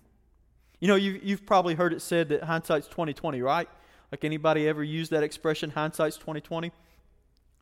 You 0.82 0.90
know, 0.90 0.96
you, 0.96 1.18
you've 1.24 1.46
probably 1.46 1.76
heard 1.76 1.94
it 1.94 2.02
said 2.02 2.28
that 2.28 2.44
hindsight's 2.44 2.88
2020, 2.90 3.42
right? 3.42 3.70
Like 4.12 4.26
anybody 4.26 4.68
ever 4.68 4.84
used 4.84 5.12
that 5.12 5.24
expression, 5.24 5.70
hindsight's 5.70 6.18
2020? 6.18 6.74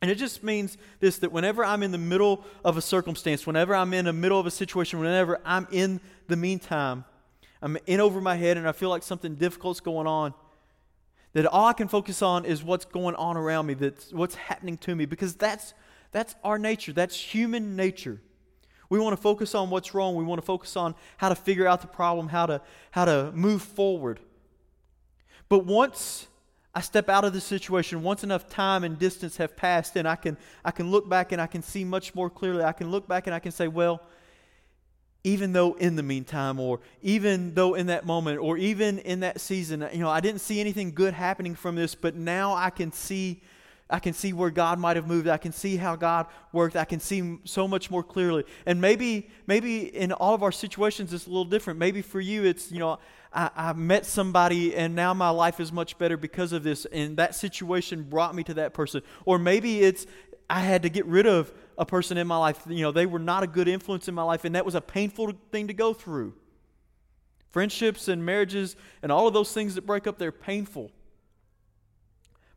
And 0.02 0.10
it 0.10 0.16
just 0.16 0.42
means 0.42 0.76
this 0.98 1.18
that 1.18 1.30
whenever 1.30 1.64
I'm 1.64 1.84
in 1.84 1.92
the 1.92 1.98
middle 1.98 2.44
of 2.64 2.76
a 2.76 2.82
circumstance, 2.82 3.46
whenever 3.46 3.76
I'm 3.76 3.94
in 3.94 4.06
the 4.06 4.12
middle 4.12 4.40
of 4.40 4.46
a 4.46 4.50
situation, 4.50 4.98
whenever 4.98 5.40
I'm 5.44 5.68
in 5.70 6.00
the 6.26 6.36
meantime, 6.36 7.04
I'm 7.62 7.78
in 7.86 8.00
over 8.00 8.20
my 8.20 8.36
head 8.36 8.56
and 8.56 8.68
I 8.68 8.72
feel 8.72 8.90
like 8.90 9.02
something 9.02 9.34
difficult's 9.34 9.80
going 9.80 10.06
on, 10.06 10.34
that 11.32 11.46
all 11.46 11.66
I 11.66 11.72
can 11.72 11.88
focus 11.88 12.22
on 12.22 12.44
is 12.44 12.62
what's 12.62 12.84
going 12.84 13.14
on 13.14 13.36
around 13.36 13.66
me, 13.66 13.74
that's 13.74 14.12
what's 14.12 14.34
happening 14.34 14.78
to 14.78 14.94
me, 14.94 15.06
because 15.06 15.34
that's 15.34 15.74
that's 16.12 16.34
our 16.44 16.58
nature. 16.58 16.92
That's 16.92 17.18
human 17.18 17.76
nature. 17.76 18.20
We 18.88 18.98
want 18.98 19.16
to 19.16 19.20
focus 19.20 19.54
on 19.54 19.68
what's 19.70 19.92
wrong. 19.94 20.14
We 20.14 20.24
want 20.24 20.40
to 20.40 20.46
focus 20.46 20.76
on 20.76 20.94
how 21.16 21.28
to 21.28 21.34
figure 21.34 21.66
out 21.66 21.80
the 21.80 21.88
problem, 21.88 22.28
how 22.28 22.46
to 22.46 22.62
how 22.92 23.04
to 23.04 23.32
move 23.32 23.62
forward. 23.62 24.20
But 25.48 25.64
once 25.64 26.28
I 26.74 26.80
step 26.80 27.08
out 27.08 27.24
of 27.24 27.32
the 27.32 27.40
situation 27.40 28.02
once 28.02 28.22
enough 28.22 28.48
time 28.48 28.84
and 28.84 28.98
distance 28.98 29.38
have 29.38 29.56
passed, 29.56 29.96
and 29.96 30.06
I 30.06 30.14
can, 30.14 30.36
I 30.62 30.70
can 30.70 30.90
look 30.90 31.08
back 31.08 31.32
and 31.32 31.40
I 31.40 31.46
can 31.46 31.62
see 31.62 31.84
much 31.84 32.14
more 32.14 32.28
clearly. 32.28 32.64
I 32.64 32.72
can 32.72 32.90
look 32.90 33.08
back 33.08 33.26
and 33.26 33.34
I 33.34 33.38
can 33.38 33.50
say, 33.50 33.66
well, 33.66 34.02
even 35.26 35.52
though 35.52 35.74
in 35.74 35.96
the 35.96 36.04
meantime, 36.04 36.60
or 36.60 36.78
even 37.02 37.52
though 37.52 37.74
in 37.74 37.86
that 37.88 38.06
moment, 38.06 38.38
or 38.38 38.56
even 38.56 39.00
in 39.00 39.20
that 39.20 39.40
season, 39.40 39.84
you 39.92 39.98
know, 39.98 40.08
I 40.08 40.20
didn't 40.20 40.40
see 40.40 40.60
anything 40.60 40.92
good 40.92 41.14
happening 41.14 41.56
from 41.56 41.74
this, 41.74 41.96
but 41.96 42.14
now 42.14 42.54
I 42.54 42.70
can 42.70 42.92
see. 42.92 43.42
I 43.88 44.00
can 44.00 44.14
see 44.14 44.32
where 44.32 44.50
God 44.50 44.80
might 44.80 44.96
have 44.96 45.06
moved. 45.06 45.28
I 45.28 45.36
can 45.36 45.52
see 45.52 45.76
how 45.76 45.94
God 45.94 46.26
worked. 46.52 46.74
I 46.74 46.84
can 46.84 46.98
see 46.98 47.38
so 47.44 47.68
much 47.68 47.88
more 47.88 48.02
clearly. 48.02 48.44
And 48.66 48.80
maybe, 48.80 49.30
maybe 49.46 49.94
in 49.96 50.10
all 50.10 50.34
of 50.34 50.42
our 50.42 50.50
situations, 50.50 51.12
it's 51.12 51.26
a 51.26 51.30
little 51.30 51.44
different. 51.44 51.78
Maybe 51.78 52.02
for 52.02 52.20
you, 52.20 52.44
it's 52.44 52.72
you 52.72 52.80
know, 52.80 52.98
I, 53.32 53.50
I 53.54 53.72
met 53.74 54.06
somebody 54.06 54.74
and 54.74 54.94
now 54.94 55.12
my 55.12 55.30
life 55.30 55.60
is 55.60 55.70
much 55.70 55.98
better 55.98 56.16
because 56.16 56.52
of 56.52 56.62
this, 56.62 56.84
and 56.86 57.16
that 57.18 57.34
situation 57.34 58.02
brought 58.02 58.34
me 58.34 58.42
to 58.44 58.54
that 58.54 58.74
person. 58.74 59.02
Or 59.24 59.38
maybe 59.38 59.82
it's 59.82 60.06
I 60.48 60.60
had 60.60 60.82
to 60.82 60.88
get 60.88 61.06
rid 61.06 61.26
of 61.26 61.52
a 61.78 61.84
person 61.84 62.18
in 62.18 62.26
my 62.26 62.36
life. 62.36 62.62
You 62.68 62.82
know, 62.82 62.92
they 62.92 63.06
were 63.06 63.18
not 63.18 63.42
a 63.42 63.46
good 63.46 63.68
influence 63.68 64.08
in 64.08 64.14
my 64.14 64.22
life, 64.22 64.44
and 64.44 64.54
that 64.54 64.64
was 64.64 64.74
a 64.74 64.80
painful 64.80 65.32
thing 65.50 65.68
to 65.68 65.74
go 65.74 65.92
through. 65.92 66.34
Friendships 67.50 68.08
and 68.08 68.24
marriages 68.24 68.76
and 69.02 69.10
all 69.10 69.26
of 69.26 69.34
those 69.34 69.52
things 69.52 69.74
that 69.74 69.86
break 69.86 70.06
up, 70.06 70.18
they're 70.18 70.32
painful. 70.32 70.90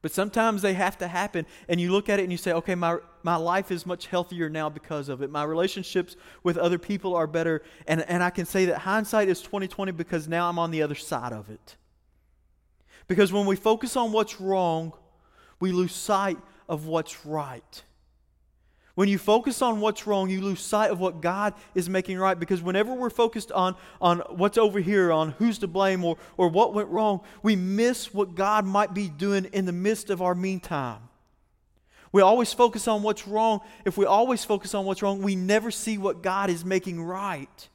But 0.01 0.11
sometimes 0.11 0.61
they 0.61 0.73
have 0.75 0.97
to 0.99 1.07
happen, 1.07 1.45
and 1.67 1.81
you 1.81 1.91
look 1.91 2.07
at 2.07 2.19
it 2.19 2.23
and 2.23 2.31
you 2.31 2.37
say, 2.37 2.53
okay, 2.53 2.75
my, 2.75 2.99
my 3.21 3.35
life 3.35 3.69
is 3.69 3.85
much 3.85 4.07
healthier 4.07 4.49
now 4.49 4.69
because 4.69 5.09
of 5.09 5.21
it. 5.21 5.29
My 5.29 5.43
relationships 5.43 6.15
with 6.41 6.57
other 6.57 6.77
people 6.77 7.15
are 7.15 7.27
better, 7.27 7.63
and, 7.85 8.01
and 8.03 8.23
I 8.23 8.29
can 8.29 8.45
say 8.45 8.65
that 8.65 8.79
hindsight 8.79 9.27
is 9.27 9.41
2020 9.41 9.91
because 9.91 10.27
now 10.27 10.47
I'm 10.47 10.57
on 10.57 10.71
the 10.71 10.81
other 10.81 10.95
side 10.95 11.33
of 11.33 11.49
it. 11.49 11.75
Because 13.07 13.33
when 13.33 13.45
we 13.45 13.57
focus 13.57 13.97
on 13.97 14.13
what's 14.13 14.39
wrong, 14.39 14.93
we 15.59 15.73
lose 15.73 15.93
sight 15.93 16.37
of 16.69 16.85
what's 16.85 17.25
right. 17.25 17.83
When 18.95 19.07
you 19.07 19.17
focus 19.17 19.61
on 19.61 19.79
what's 19.79 20.05
wrong, 20.05 20.29
you 20.29 20.41
lose 20.41 20.59
sight 20.59 20.91
of 20.91 20.99
what 20.99 21.21
God 21.21 21.53
is 21.73 21.89
making 21.89 22.17
right. 22.17 22.37
Because 22.37 22.61
whenever 22.61 22.93
we're 22.93 23.09
focused 23.09 23.51
on, 23.51 23.75
on 24.01 24.19
what's 24.29 24.57
over 24.57 24.79
here, 24.79 25.11
on 25.11 25.31
who's 25.31 25.57
to 25.59 25.67
blame 25.67 26.03
or, 26.03 26.17
or 26.37 26.49
what 26.49 26.73
went 26.73 26.89
wrong, 26.89 27.21
we 27.41 27.55
miss 27.55 28.13
what 28.13 28.35
God 28.35 28.65
might 28.65 28.93
be 28.93 29.07
doing 29.07 29.45
in 29.45 29.65
the 29.65 29.71
midst 29.71 30.09
of 30.09 30.21
our 30.21 30.35
meantime. 30.35 30.99
We 32.11 32.21
always 32.21 32.51
focus 32.51 32.87
on 32.87 33.01
what's 33.01 33.27
wrong. 33.27 33.61
If 33.85 33.97
we 33.97 34.05
always 34.05 34.43
focus 34.43 34.73
on 34.73 34.85
what's 34.85 35.01
wrong, 35.01 35.21
we 35.21 35.35
never 35.35 35.71
see 35.71 35.97
what 35.97 36.21
God 36.21 36.49
is 36.49 36.65
making 36.65 37.01
right. 37.01 37.69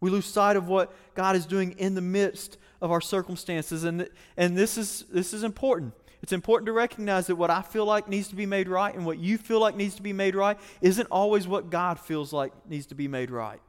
We 0.00 0.10
lose 0.10 0.26
sight 0.26 0.56
of 0.56 0.68
what 0.68 0.94
God 1.14 1.36
is 1.36 1.44
doing 1.44 1.72
in 1.72 1.94
the 1.94 2.00
midst 2.00 2.56
of 2.80 2.90
our 2.90 3.00
circumstances. 3.00 3.84
And, 3.84 4.08
and 4.36 4.56
this, 4.56 4.78
is, 4.78 5.04
this 5.12 5.34
is 5.34 5.42
important. 5.42 5.92
It's 6.22 6.32
important 6.32 6.66
to 6.66 6.72
recognize 6.72 7.26
that 7.26 7.36
what 7.36 7.50
I 7.50 7.62
feel 7.62 7.84
like 7.84 8.08
needs 8.08 8.28
to 8.28 8.36
be 8.36 8.46
made 8.46 8.68
right 8.68 8.94
and 8.94 9.04
what 9.04 9.18
you 9.18 9.36
feel 9.38 9.58
like 9.58 9.74
needs 9.74 9.96
to 9.96 10.02
be 10.02 10.12
made 10.12 10.36
right 10.36 10.56
isn't 10.80 11.08
always 11.10 11.48
what 11.48 11.68
God 11.68 11.98
feels 11.98 12.32
like 12.32 12.52
needs 12.68 12.86
to 12.86 12.94
be 12.94 13.08
made 13.08 13.30
right. 13.30 13.60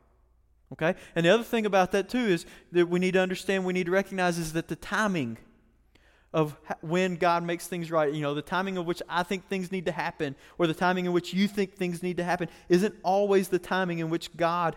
Okay? 0.71 0.95
And 1.15 1.25
the 1.25 1.29
other 1.29 1.43
thing 1.43 1.65
about 1.65 1.91
that, 1.91 2.09
too, 2.09 2.19
is 2.19 2.45
that 2.71 2.87
we 2.87 2.99
need 2.99 3.13
to 3.13 3.19
understand, 3.19 3.65
we 3.65 3.73
need 3.73 3.87
to 3.87 3.91
recognize 3.91 4.37
is 4.37 4.53
that 4.53 4.67
the 4.67 4.75
timing 4.75 5.37
of 6.31 6.57
when 6.81 7.15
God 7.15 7.43
makes 7.43 7.67
things 7.67 7.91
right, 7.91 8.11
you 8.11 8.21
know, 8.21 8.33
the 8.33 8.41
timing 8.41 8.77
of 8.77 8.85
which 8.85 9.01
I 9.07 9.23
think 9.23 9.47
things 9.47 9.71
need 9.71 9.85
to 9.85 9.91
happen, 9.91 10.35
or 10.57 10.65
the 10.65 10.73
timing 10.73 11.05
in 11.05 11.13
which 11.13 11.33
you 11.33 11.47
think 11.47 11.75
things 11.75 12.01
need 12.01 12.17
to 12.17 12.23
happen, 12.23 12.49
isn't 12.69 12.95
always 13.03 13.49
the 13.49 13.59
timing 13.59 13.99
in 13.99 14.09
which 14.09 14.35
God 14.35 14.75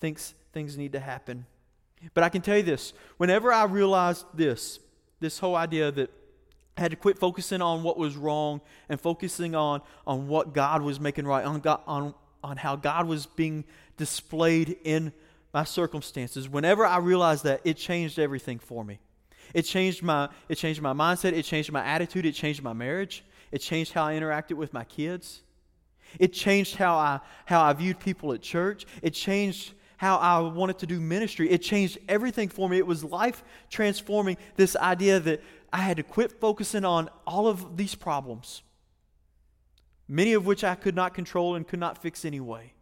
thinks 0.00 0.34
things 0.52 0.76
need 0.76 0.92
to 0.92 1.00
happen. 1.00 1.46
But 2.14 2.24
I 2.24 2.28
can 2.28 2.42
tell 2.42 2.56
you 2.56 2.62
this 2.62 2.92
whenever 3.16 3.52
I 3.52 3.64
realized 3.64 4.26
this, 4.34 4.80
this 5.20 5.38
whole 5.38 5.56
idea 5.56 5.90
that 5.92 6.10
I 6.78 6.82
had 6.82 6.92
to 6.92 6.96
quit 6.96 7.18
focusing 7.18 7.60
on 7.60 7.82
what 7.82 7.98
was 7.98 8.16
wrong 8.16 8.60
and 8.88 9.00
focusing 9.00 9.56
on, 9.56 9.82
on 10.06 10.28
what 10.28 10.54
God 10.54 10.80
was 10.80 11.00
making 11.00 11.26
right, 11.26 11.44
on, 11.44 11.58
God, 11.58 11.80
on, 11.88 12.14
on 12.44 12.56
how 12.56 12.76
God 12.76 13.08
was 13.08 13.26
being 13.26 13.64
displayed 13.96 14.76
in 14.84 15.12
my 15.52 15.64
circumstances. 15.64 16.48
Whenever 16.48 16.86
I 16.86 16.98
realized 16.98 17.42
that, 17.44 17.60
it 17.64 17.78
changed 17.78 18.20
everything 18.20 18.60
for 18.60 18.84
me. 18.84 19.00
It 19.54 19.62
changed 19.62 20.04
my, 20.04 20.28
it 20.48 20.54
changed 20.54 20.80
my 20.80 20.92
mindset, 20.92 21.32
it 21.32 21.42
changed 21.42 21.72
my 21.72 21.84
attitude, 21.84 22.24
it 22.24 22.32
changed 22.32 22.62
my 22.62 22.74
marriage, 22.74 23.24
it 23.50 23.58
changed 23.58 23.92
how 23.92 24.06
I 24.06 24.14
interacted 24.14 24.54
with 24.54 24.72
my 24.72 24.84
kids. 24.84 25.42
It 26.20 26.32
changed 26.32 26.76
how 26.76 26.94
I, 26.94 27.20
how 27.46 27.60
I 27.60 27.72
viewed 27.72 27.98
people 27.98 28.32
at 28.32 28.40
church. 28.40 28.86
It 29.02 29.10
changed 29.10 29.72
how 29.98 30.16
I 30.16 30.40
wanted 30.40 30.78
to 30.78 30.86
do 30.86 31.00
ministry. 31.00 31.50
It 31.50 31.58
changed 31.58 31.98
everything 32.08 32.48
for 32.48 32.68
me. 32.68 32.78
It 32.78 32.86
was 32.86 33.04
life 33.04 33.44
transforming. 33.68 34.38
This 34.56 34.74
idea 34.74 35.20
that 35.20 35.42
I 35.72 35.78
had 35.78 35.98
to 35.98 36.02
quit 36.02 36.40
focusing 36.40 36.84
on 36.84 37.10
all 37.26 37.46
of 37.46 37.76
these 37.76 37.94
problems. 37.94 38.62
many 40.08 40.32
of 40.32 40.46
which 40.46 40.64
I 40.64 40.74
could 40.74 40.96
not 40.96 41.14
control 41.14 41.54
and 41.54 41.68
could 41.68 41.78
not 41.78 41.98
fix 41.98 42.24
anyway. 42.24 42.72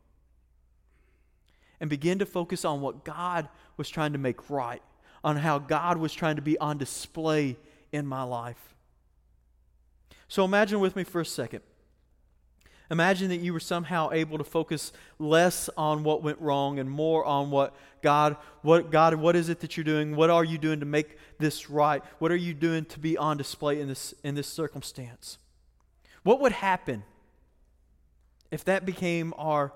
And 1.80 1.90
begin 1.90 2.20
to 2.20 2.26
focus 2.26 2.64
on 2.64 2.80
what 2.80 3.04
God 3.04 3.48
was 3.76 3.90
trying 3.90 4.12
to 4.12 4.18
make 4.18 4.48
right, 4.48 4.80
on 5.22 5.36
how 5.36 5.58
God 5.58 5.98
was 5.98 6.14
trying 6.14 6.36
to 6.36 6.42
be 6.42 6.56
on 6.58 6.78
display 6.78 7.56
in 7.92 8.06
my 8.06 8.22
life. 8.22 8.74
So 10.28 10.44
imagine 10.44 10.80
with 10.80 10.96
me 10.96 11.04
for 11.04 11.20
a 11.20 11.26
second. 11.26 11.60
Imagine 12.90 13.28
that 13.30 13.38
you 13.38 13.52
were 13.52 13.60
somehow 13.60 14.10
able 14.12 14.38
to 14.38 14.44
focus 14.44 14.92
less 15.18 15.68
on 15.76 16.04
what 16.04 16.22
went 16.22 16.40
wrong 16.40 16.78
and 16.78 16.90
more 16.90 17.24
on 17.24 17.50
what 17.50 17.74
God, 18.02 18.36
what 18.62 18.90
God, 18.90 19.14
what 19.14 19.34
is 19.34 19.48
it 19.48 19.60
that 19.60 19.76
you're 19.76 19.84
doing? 19.84 20.14
What 20.14 20.30
are 20.30 20.44
you 20.44 20.58
doing 20.58 20.80
to 20.80 20.86
make 20.86 21.18
this 21.38 21.68
right? 21.68 22.02
What 22.18 22.30
are 22.30 22.36
you 22.36 22.54
doing 22.54 22.84
to 22.86 23.00
be 23.00 23.16
on 23.16 23.36
display 23.36 23.80
in 23.80 23.88
this 23.88 24.14
in 24.22 24.36
this 24.36 24.46
circumstance? 24.46 25.38
What 26.22 26.40
would 26.40 26.52
happen 26.52 27.02
if 28.50 28.64
that 28.64 28.86
became 28.86 29.34
our 29.36 29.72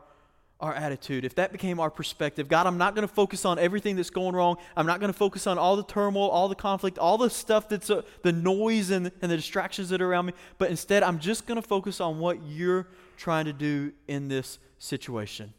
our 0.60 0.74
attitude, 0.74 1.24
if 1.24 1.34
that 1.36 1.52
became 1.52 1.80
our 1.80 1.90
perspective, 1.90 2.46
God, 2.46 2.66
I'm 2.66 2.78
not 2.78 2.94
going 2.94 3.06
to 3.06 3.12
focus 3.12 3.44
on 3.44 3.58
everything 3.58 3.96
that's 3.96 4.10
going 4.10 4.34
wrong. 4.34 4.56
I'm 4.76 4.86
not 4.86 5.00
going 5.00 5.12
to 5.12 5.16
focus 5.18 5.46
on 5.46 5.58
all 5.58 5.76
the 5.76 5.82
turmoil, 5.82 6.28
all 6.28 6.48
the 6.48 6.54
conflict, 6.54 6.98
all 6.98 7.16
the 7.16 7.30
stuff 7.30 7.68
that's 7.68 7.88
uh, 7.88 8.02
the 8.22 8.32
noise 8.32 8.90
and, 8.90 9.10
and 9.22 9.30
the 9.30 9.36
distractions 9.36 9.88
that 9.88 10.02
are 10.02 10.10
around 10.10 10.26
me. 10.26 10.34
But 10.58 10.70
instead, 10.70 11.02
I'm 11.02 11.18
just 11.18 11.46
going 11.46 11.60
to 11.60 11.66
focus 11.66 12.00
on 12.00 12.18
what 12.18 12.42
you're 12.46 12.88
trying 13.16 13.46
to 13.46 13.52
do 13.52 13.92
in 14.06 14.28
this 14.28 14.58
situation. 14.78 15.54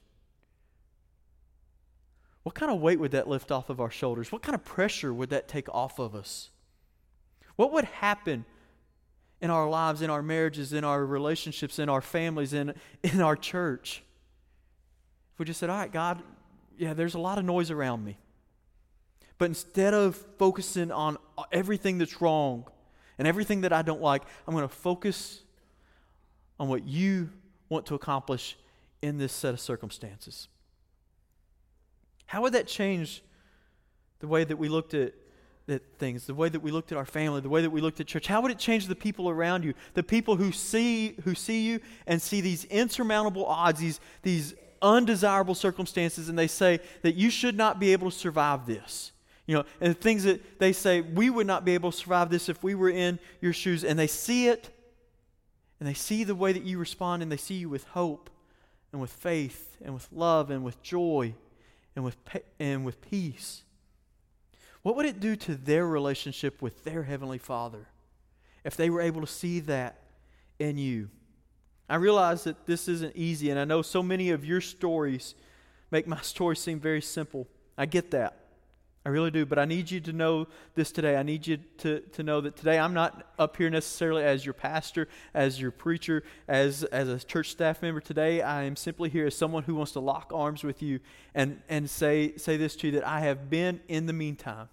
What 2.44 2.56
kind 2.56 2.72
of 2.72 2.80
weight 2.80 3.00
would 3.00 3.12
that 3.12 3.28
lift 3.28 3.52
off 3.52 3.70
of 3.70 3.80
our 3.80 3.92
shoulders? 3.92 4.32
What 4.32 4.42
kind 4.42 4.56
of 4.56 4.64
pressure 4.64 5.14
would 5.14 5.30
that 5.32 5.48
take 5.48 5.68
off 5.70 6.00
of 6.00 6.16
us? 6.16 6.50
What 7.56 7.74
would 7.74 7.86
happen 7.86 8.46
in 9.42 9.50
our 9.50 9.68
lives, 9.70 10.02
in 10.02 10.10
our 10.10 10.22
marriages, 10.22 10.74
in 10.74 10.84
our 10.84 11.06
relationships, 11.06 11.80
in 11.80 11.90
our 11.90 12.02
families, 12.02 12.54
in, 12.54 12.74
in 13.04 13.22
our 13.22 13.36
church? 13.36 14.04
We 15.42 15.46
just 15.46 15.60
said, 15.60 15.72
all 15.72 15.78
right, 15.80 15.92
God, 15.92 16.22
yeah, 16.78 16.94
there's 16.94 17.16
a 17.16 17.20
lot 17.20 17.40
of 17.40 17.46
noise 17.46 17.72
around 17.72 18.06
me. 18.06 18.20
But 19.40 19.46
instead 19.46 19.96
of 19.96 20.16
focusing 20.38 20.92
on 20.92 21.18
everything 21.52 21.98
that's 21.98 22.22
wrong 22.22 22.66
and 23.18 23.28
everything 23.28 23.62
that 23.62 23.74
I 23.74 23.82
don't 23.82 24.04
like, 24.04 24.22
I'm 24.48 24.54
going 24.54 24.70
to 24.70 24.76
focus 24.76 25.42
on 26.60 26.68
what 26.68 26.84
you 26.84 27.32
want 27.70 27.88
to 27.88 27.96
accomplish 27.96 28.56
in 29.02 29.18
this 29.18 29.34
set 29.34 29.56
of 29.56 29.60
circumstances. 29.60 30.48
How 32.28 32.44
would 32.44 32.54
that 32.54 32.68
change 32.68 33.24
the 34.20 34.28
way 34.28 34.44
that 34.44 34.58
we 34.58 34.70
looked 34.70 34.94
at, 34.94 35.16
at 35.68 35.82
things, 35.98 36.28
the 36.28 36.36
way 36.36 36.50
that 36.50 36.60
we 36.60 36.70
looked 36.70 36.92
at 36.92 37.00
our 37.00 37.06
family, 37.06 37.42
the 37.42 37.50
way 37.50 37.64
that 37.64 37.72
we 37.72 37.82
looked 37.82 38.00
at 38.00 38.06
church? 38.06 38.28
How 38.28 38.42
would 38.42 38.52
it 38.52 38.60
change 38.60 38.86
the 38.86 38.96
people 38.96 39.28
around 39.28 39.64
you, 39.64 39.74
the 39.96 40.04
people 40.04 40.36
who 40.36 40.52
see 40.52 41.16
who 41.24 41.34
see 41.34 41.64
you 41.64 41.80
and 42.06 42.22
see 42.22 42.42
these 42.42 42.66
insurmountable 42.66 43.48
odds, 43.48 43.80
these 43.80 44.00
these 44.22 44.54
undesirable 44.82 45.56
circumstances 45.56 46.30
and 46.30 46.38
they 46.38 46.48
say 46.48 46.80
that 47.02 47.16
you 47.16 47.30
should 47.30 47.56
not 47.56 47.80
be 47.80 47.94
able 47.94 48.10
to 48.10 48.18
survive 48.18 48.66
this. 48.66 49.12
You 49.46 49.58
know, 49.58 49.66
and 49.82 50.00
things 50.00 50.24
that 50.24 50.60
they 50.60 50.72
say, 50.72 51.02
we 51.02 51.30
would 51.30 51.48
not 51.48 51.66
be 51.66 51.74
able 51.74 51.92
to 51.92 51.98
survive 51.98 52.30
this 52.30 52.48
if 52.48 52.64
we 52.64 52.76
were 52.76 52.90
in 52.90 53.20
your 53.42 53.54
shoes. 53.54 53.84
And 53.84 53.98
they 53.98 54.08
see 54.08 54.48
it, 54.48 54.70
and 55.80 55.90
they 55.90 55.94
see 55.94 56.24
the 56.24 56.36
way 56.36 56.54
that 56.54 56.64
you 56.64 56.78
respond, 56.78 57.24
and 57.24 57.32
they 57.32 57.38
see 57.38 57.56
you 57.56 57.68
with 57.68 57.84
hope, 57.86 58.30
and 58.92 59.02
with 59.02 59.12
faith, 59.12 59.78
and 59.84 59.94
with 59.94 60.08
love, 60.12 60.52
and 60.52 60.64
with 60.64 60.82
joy, 60.84 61.34
and 61.96 62.06
with, 62.06 62.16
and 62.60 62.86
with 62.86 63.02
peace. 63.02 63.64
What 64.84 64.96
would 64.96 65.06
it 65.06 65.20
do 65.20 65.36
to 65.36 65.56
their 65.56 65.86
relationship 65.86 66.62
with 66.62 66.84
their 66.84 67.04
Heavenly 67.04 67.38
Father 67.38 67.88
if 68.64 68.78
they 68.78 68.90
were 68.90 69.02
able 69.02 69.22
to 69.22 69.28
see 69.28 69.60
that 69.62 69.98
in 70.60 70.78
you? 70.78 71.10
I 71.92 71.96
realize 71.96 72.46
that 72.46 72.66
this 72.66 72.88
isn't 72.88 73.18
easy, 73.18 73.50
and 73.50 73.60
I 73.60 73.66
know 73.66 73.82
so 73.82 74.02
many 74.02 74.30
of 74.30 74.46
your 74.46 74.62
stories 74.62 75.36
make 75.92 76.08
my 76.08 76.22
story 76.22 76.56
seem 76.56 76.80
very 76.80 77.02
simple. 77.02 77.48
I 77.78 77.86
get 77.86 78.12
that. 78.12 78.38
I 79.06 79.10
really 79.10 79.32
do. 79.32 79.46
But 79.46 79.60
I 79.60 79.66
need 79.66 79.92
you 79.92 80.00
to 80.02 80.14
know 80.14 80.48
this 80.76 80.92
today. 80.92 81.18
I 81.18 81.24
need 81.24 81.48
you 81.48 81.58
to, 81.80 82.00
to 82.00 82.24
know 82.24 82.40
that 82.42 82.56
today 82.56 82.78
I'm 82.78 82.94
not 82.94 83.26
up 83.40 83.58
here 83.58 83.70
necessarily 83.70 84.24
as 84.24 84.46
your 84.46 84.54
pastor, 84.54 85.08
as 85.34 85.60
your 85.60 85.72
preacher, 85.72 86.24
as, 86.48 86.84
as 86.86 87.10
a 87.10 87.20
church 87.20 87.50
staff 87.50 87.82
member. 87.82 88.00
Today 88.00 88.42
I 88.42 88.64
am 88.64 88.76
simply 88.76 89.10
here 89.10 89.26
as 89.26 89.36
someone 89.36 89.64
who 89.64 89.76
wants 89.76 89.94
to 89.94 90.00
lock 90.00 90.32
arms 90.34 90.64
with 90.64 90.84
you 90.84 91.00
and, 91.34 91.62
and 91.68 91.90
say, 91.90 92.38
say 92.38 92.58
this 92.58 92.76
to 92.78 92.88
you 92.88 92.94
that 92.94 93.08
I 93.08 93.22
have 93.22 93.50
been 93.50 93.82
in 93.88 94.06
the 94.06 94.14
meantime. 94.14 94.70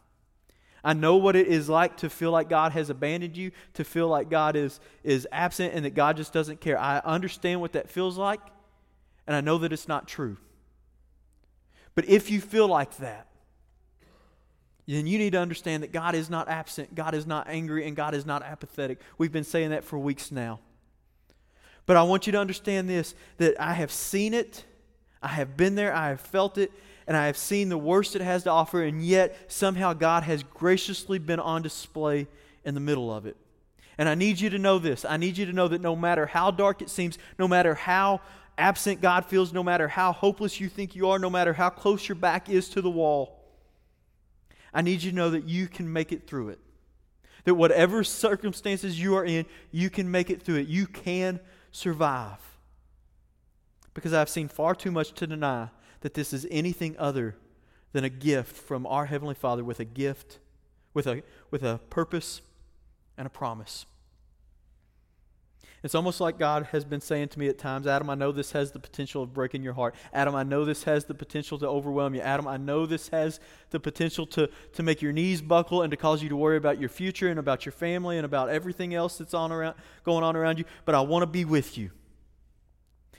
I 0.84 0.92
know 0.92 1.16
what 1.16 1.36
it 1.36 1.48
is 1.48 1.68
like 1.68 1.96
to 1.98 2.10
feel 2.10 2.30
like 2.30 2.48
God 2.48 2.72
has 2.72 2.90
abandoned 2.90 3.36
you, 3.36 3.50
to 3.74 3.84
feel 3.84 4.08
like 4.08 4.30
God 4.30 4.56
is, 4.56 4.80
is 5.02 5.26
absent 5.32 5.74
and 5.74 5.84
that 5.84 5.94
God 5.94 6.16
just 6.16 6.32
doesn't 6.32 6.60
care. 6.60 6.78
I 6.78 6.98
understand 6.98 7.60
what 7.60 7.72
that 7.72 7.88
feels 7.90 8.16
like, 8.16 8.40
and 9.26 9.34
I 9.34 9.40
know 9.40 9.58
that 9.58 9.72
it's 9.72 9.88
not 9.88 10.06
true. 10.06 10.36
But 11.94 12.08
if 12.08 12.30
you 12.30 12.40
feel 12.40 12.68
like 12.68 12.96
that, 12.98 13.26
then 14.86 15.06
you 15.06 15.18
need 15.18 15.32
to 15.32 15.38
understand 15.38 15.82
that 15.82 15.92
God 15.92 16.14
is 16.14 16.30
not 16.30 16.48
absent, 16.48 16.94
God 16.94 17.14
is 17.14 17.26
not 17.26 17.48
angry, 17.48 17.86
and 17.86 17.94
God 17.94 18.14
is 18.14 18.24
not 18.24 18.42
apathetic. 18.42 19.00
We've 19.18 19.32
been 19.32 19.44
saying 19.44 19.70
that 19.70 19.84
for 19.84 19.98
weeks 19.98 20.30
now. 20.32 20.60
But 21.84 21.96
I 21.96 22.02
want 22.02 22.26
you 22.26 22.32
to 22.32 22.38
understand 22.38 22.88
this 22.88 23.14
that 23.38 23.60
I 23.60 23.74
have 23.74 23.90
seen 23.90 24.32
it, 24.32 24.64
I 25.20 25.28
have 25.28 25.56
been 25.56 25.74
there, 25.74 25.92
I 25.92 26.08
have 26.08 26.20
felt 26.20 26.56
it, 26.56 26.70
and 27.08 27.16
I 27.16 27.24
have 27.24 27.38
seen 27.38 27.70
the 27.70 27.78
worst 27.78 28.14
it 28.14 28.20
has 28.20 28.42
to 28.42 28.50
offer, 28.50 28.82
and 28.82 29.02
yet 29.02 29.34
somehow 29.50 29.94
God 29.94 30.24
has 30.24 30.42
graciously 30.42 31.18
been 31.18 31.40
on 31.40 31.62
display 31.62 32.28
in 32.66 32.74
the 32.74 32.80
middle 32.80 33.10
of 33.10 33.24
it. 33.24 33.34
And 33.96 34.10
I 34.10 34.14
need 34.14 34.38
you 34.38 34.50
to 34.50 34.58
know 34.58 34.78
this. 34.78 35.06
I 35.06 35.16
need 35.16 35.38
you 35.38 35.46
to 35.46 35.52
know 35.54 35.68
that 35.68 35.80
no 35.80 35.96
matter 35.96 36.26
how 36.26 36.50
dark 36.50 36.82
it 36.82 36.90
seems, 36.90 37.16
no 37.38 37.48
matter 37.48 37.74
how 37.74 38.20
absent 38.58 39.00
God 39.00 39.24
feels, 39.24 39.54
no 39.54 39.62
matter 39.62 39.88
how 39.88 40.12
hopeless 40.12 40.60
you 40.60 40.68
think 40.68 40.94
you 40.94 41.08
are, 41.08 41.18
no 41.18 41.30
matter 41.30 41.54
how 41.54 41.70
close 41.70 42.06
your 42.06 42.14
back 42.14 42.50
is 42.50 42.68
to 42.70 42.82
the 42.82 42.90
wall, 42.90 43.42
I 44.74 44.82
need 44.82 45.02
you 45.02 45.10
to 45.10 45.16
know 45.16 45.30
that 45.30 45.44
you 45.44 45.66
can 45.66 45.90
make 45.90 46.12
it 46.12 46.26
through 46.26 46.50
it. 46.50 46.58
That 47.44 47.54
whatever 47.54 48.04
circumstances 48.04 49.00
you 49.00 49.16
are 49.16 49.24
in, 49.24 49.46
you 49.72 49.88
can 49.88 50.10
make 50.10 50.28
it 50.28 50.42
through 50.42 50.56
it. 50.56 50.68
You 50.68 50.86
can 50.86 51.40
survive. 51.72 52.38
Because 53.94 54.12
I've 54.12 54.28
seen 54.28 54.48
far 54.48 54.74
too 54.74 54.90
much 54.90 55.12
to 55.14 55.26
deny 55.26 55.70
that 56.00 56.14
this 56.14 56.32
is 56.32 56.46
anything 56.50 56.96
other 56.98 57.36
than 57.92 58.04
a 58.04 58.08
gift 58.08 58.56
from 58.56 58.86
our 58.86 59.06
Heavenly 59.06 59.34
Father 59.34 59.64
with 59.64 59.80
a 59.80 59.84
gift, 59.84 60.38
with 60.94 61.06
a, 61.06 61.22
with 61.50 61.62
a 61.62 61.80
purpose 61.90 62.42
and 63.16 63.26
a 63.26 63.30
promise. 63.30 63.86
It's 65.82 65.94
almost 65.94 66.20
like 66.20 66.38
God 66.38 66.68
has 66.72 66.84
been 66.84 67.00
saying 67.00 67.28
to 67.28 67.38
me 67.38 67.46
at 67.46 67.56
times, 67.56 67.86
Adam, 67.86 68.10
I 68.10 68.16
know 68.16 68.32
this 68.32 68.50
has 68.50 68.72
the 68.72 68.80
potential 68.80 69.22
of 69.22 69.32
breaking 69.32 69.62
your 69.62 69.74
heart. 69.74 69.94
Adam, 70.12 70.34
I 70.34 70.42
know 70.42 70.64
this 70.64 70.82
has 70.84 71.04
the 71.04 71.14
potential 71.14 71.56
to 71.58 71.68
overwhelm 71.68 72.16
you. 72.16 72.20
Adam, 72.20 72.48
I 72.48 72.56
know 72.56 72.84
this 72.84 73.08
has 73.08 73.38
the 73.70 73.78
potential 73.78 74.26
to, 74.26 74.50
to 74.72 74.82
make 74.82 75.00
your 75.00 75.12
knees 75.12 75.40
buckle 75.40 75.82
and 75.82 75.90
to 75.92 75.96
cause 75.96 76.20
you 76.20 76.28
to 76.30 76.36
worry 76.36 76.56
about 76.56 76.80
your 76.80 76.88
future 76.88 77.28
and 77.28 77.38
about 77.38 77.64
your 77.64 77.72
family 77.72 78.16
and 78.16 78.24
about 78.24 78.48
everything 78.48 78.92
else 78.92 79.18
that's 79.18 79.34
on 79.34 79.52
around, 79.52 79.76
going 80.04 80.24
on 80.24 80.34
around 80.34 80.58
you. 80.58 80.64
But 80.84 80.96
I 80.96 81.00
want 81.00 81.22
to 81.22 81.26
be 81.26 81.44
with 81.44 81.78
you. 81.78 81.92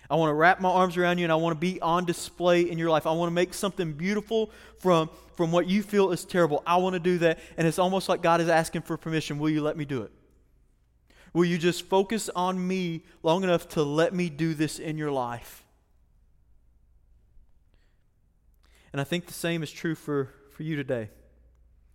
I 0.10 0.16
want 0.16 0.32
to 0.32 0.34
wrap 0.34 0.60
my 0.60 0.70
arms 0.70 0.98
around 0.98 1.20
you 1.20 1.26
and 1.26 1.32
I 1.32 1.36
want 1.36 1.56
to 1.56 1.60
be 1.60 1.80
on 1.82 2.06
display 2.06 2.62
in 2.62 2.78
your 2.78 2.90
life. 2.90 3.06
I 3.06 3.12
want 3.12 3.30
to 3.30 3.34
make 3.34 3.54
something 3.54 3.94
beautiful 3.94 4.50
from, 4.80 5.10
from 5.36 5.52
what 5.52 5.68
you 5.68 5.84
feel 5.84 6.12
is 6.12 6.26
terrible. 6.26 6.64
I 6.66 6.78
want 6.78 6.94
to 6.94 7.00
do 7.00 7.20
that. 7.20 7.40
And 7.58 7.68
it's 7.68 7.78
almost 7.78 8.10
like 8.10 8.24
God 8.24 8.42
is 8.42 8.50
asking 8.50 8.82
for 8.82 8.98
permission. 8.98 9.38
Will 9.38 9.52
you 9.52 9.62
let 9.62 9.78
me 9.78 9.86
do 9.86 10.02
it? 10.02 10.12
Will 11.32 11.46
you 11.46 11.60
just 11.60 11.86
focus 11.86 12.28
on 12.36 12.68
me 12.68 13.04
long 13.22 13.44
enough 13.44 13.70
to 13.70 13.84
let 13.84 14.14
me 14.14 14.30
do 14.30 14.56
this 14.56 14.80
in 14.80 14.98
your 14.98 15.12
life? 15.12 15.64
And 18.92 19.00
I 19.00 19.04
think 19.04 19.28
the 19.28 19.34
same 19.34 19.62
is 19.62 19.72
true 19.72 19.94
for, 19.94 20.34
for 20.54 20.64
you 20.64 20.76
today. 20.76 21.10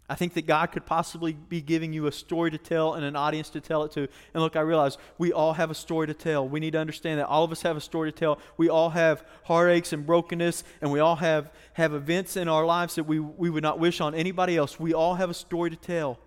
I 0.06 0.14
think 0.14 0.34
that 0.34 0.46
God 0.46 0.66
could 0.66 0.84
possibly 0.84 1.32
be 1.32 1.62
giving 1.62 1.94
you 1.94 2.06
a 2.06 2.12
story 2.12 2.50
to 2.50 2.58
tell 2.58 2.92
and 2.92 3.06
an 3.06 3.16
audience 3.16 3.48
to 3.50 3.60
tell 3.60 3.84
it 3.84 3.92
to. 3.92 4.00
And 4.34 4.42
look, 4.42 4.54
I 4.54 4.60
realize 4.60 4.98
we 5.16 5.32
all 5.32 5.54
have 5.54 5.70
a 5.70 5.74
story 5.74 6.06
to 6.08 6.14
tell. 6.14 6.46
We 6.46 6.60
need 6.60 6.72
to 6.72 6.78
understand 6.78 7.20
that 7.20 7.26
all 7.26 7.42
of 7.42 7.50
us 7.50 7.62
have 7.62 7.78
a 7.78 7.80
story 7.80 8.12
to 8.12 8.18
tell. 8.18 8.38
We 8.58 8.68
all 8.68 8.90
have 8.90 9.24
heartaches 9.44 9.94
and 9.94 10.04
brokenness, 10.04 10.62
and 10.82 10.92
we 10.92 11.00
all 11.00 11.16
have, 11.16 11.50
have 11.72 11.94
events 11.94 12.36
in 12.36 12.48
our 12.48 12.66
lives 12.66 12.96
that 12.96 13.04
we, 13.04 13.18
we 13.18 13.48
would 13.48 13.62
not 13.62 13.78
wish 13.78 14.02
on 14.02 14.14
anybody 14.14 14.58
else. 14.58 14.78
We 14.78 14.92
all 14.92 15.14
have 15.14 15.30
a 15.30 15.34
story 15.34 15.70
to 15.70 15.76
tell, 15.76 16.18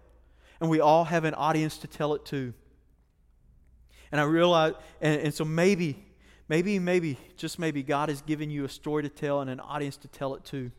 and 0.59 0.71
we 0.71 0.79
all 0.79 1.03
have 1.05 1.23
an 1.23 1.35
audience 1.35 1.77
to 1.79 1.87
tell 1.87 2.15
it 2.15 2.25
to. 2.25 2.55
And 4.11 4.19
I 4.19 4.23
realize, 4.23 4.73
and, 5.01 5.21
and 5.21 5.33
so 5.33 5.45
maybe, 5.45 6.03
maybe, 6.49 6.79
maybe, 6.79 7.19
just 7.35 7.59
maybe, 7.59 7.83
God 7.83 8.09
has 8.09 8.23
given 8.23 8.49
you 8.49 8.65
a 8.65 8.69
story 8.69 9.03
to 9.03 9.09
tell 9.09 9.41
and 9.41 9.51
an 9.51 9.59
audience 9.59 9.97
to 9.97 10.07
tell 10.07 10.33
it 10.33 10.43
to. 10.45 10.71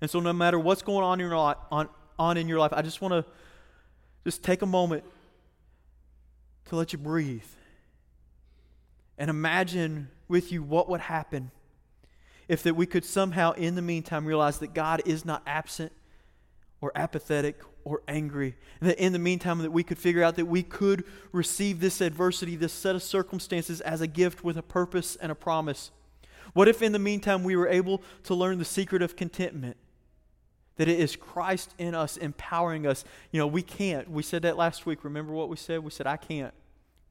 And 0.00 0.10
so, 0.10 0.20
no 0.20 0.32
matter 0.32 0.58
what's 0.58 0.82
going 0.82 1.04
on 1.04 1.20
in 1.20 1.26
your 1.26 1.36
life, 1.36 1.56
on, 1.70 1.88
on 2.18 2.36
in 2.36 2.48
your 2.48 2.58
life, 2.58 2.72
I 2.74 2.82
just 2.82 3.00
want 3.00 3.12
to 3.12 3.24
just 4.24 4.42
take 4.42 4.62
a 4.62 4.66
moment 4.66 5.04
to 6.66 6.76
let 6.76 6.92
you 6.92 6.98
breathe 6.98 7.44
and 9.18 9.28
imagine 9.28 10.08
with 10.28 10.50
you 10.50 10.62
what 10.62 10.88
would 10.88 11.00
happen 11.00 11.50
if 12.48 12.62
that 12.62 12.74
we 12.74 12.86
could 12.86 13.04
somehow 13.04 13.52
in 13.52 13.74
the 13.74 13.82
meantime 13.82 14.24
realize 14.24 14.58
that 14.58 14.74
God 14.74 15.02
is 15.04 15.24
not 15.24 15.42
absent 15.46 15.92
or 16.80 16.90
apathetic 16.94 17.60
or 17.84 18.02
angry. 18.08 18.56
And 18.80 18.88
that 18.90 18.98
in 18.98 19.12
the 19.12 19.18
meantime, 19.18 19.58
that 19.58 19.70
we 19.70 19.82
could 19.82 19.98
figure 19.98 20.22
out 20.22 20.36
that 20.36 20.46
we 20.46 20.62
could 20.62 21.04
receive 21.32 21.80
this 21.80 22.00
adversity, 22.00 22.56
this 22.56 22.72
set 22.72 22.94
of 22.94 23.02
circumstances, 23.02 23.80
as 23.80 24.00
a 24.00 24.06
gift 24.06 24.42
with 24.42 24.56
a 24.56 24.62
purpose 24.62 25.16
and 25.16 25.30
a 25.30 25.34
promise. 25.34 25.90
What 26.52 26.66
if 26.66 26.82
in 26.82 26.92
the 26.92 26.98
meantime 26.98 27.44
we 27.44 27.56
were 27.56 27.68
able 27.68 28.02
to 28.24 28.34
learn 28.34 28.58
the 28.58 28.64
secret 28.64 29.02
of 29.02 29.16
contentment? 29.16 29.76
That 30.80 30.88
it 30.88 30.98
is 30.98 31.14
Christ 31.14 31.74
in 31.76 31.94
us 31.94 32.16
empowering 32.16 32.86
us. 32.86 33.04
You 33.32 33.38
know, 33.38 33.46
we 33.46 33.60
can't. 33.60 34.10
We 34.10 34.22
said 34.22 34.40
that 34.42 34.56
last 34.56 34.86
week. 34.86 35.04
Remember 35.04 35.32
what 35.32 35.50
we 35.50 35.56
said? 35.56 35.80
We 35.80 35.90
said, 35.90 36.06
I 36.06 36.16
can't, 36.16 36.54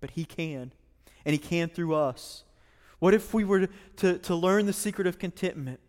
but 0.01 0.11
He 0.11 0.25
can. 0.25 0.71
And 1.23 1.33
He 1.33 1.37
can 1.37 1.69
through 1.69 1.93
us. 1.93 2.43
What 2.97 3.13
if 3.13 3.33
we 3.33 3.43
were 3.43 3.67
to, 3.97 4.17
to, 4.17 4.35
learn 4.35 4.65
the 4.65 4.73
secret 4.73 5.05
of 5.05 5.19
contentment? 5.19 5.79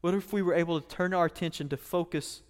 What 0.00 0.14
if 0.14 0.32
we 0.32 0.40
were 0.40 0.54
able 0.54 0.80
to 0.80 0.88
turn 0.88 1.12
our 1.12 1.26
attention 1.26 1.68
to 1.68 1.76
focus, 1.76 2.42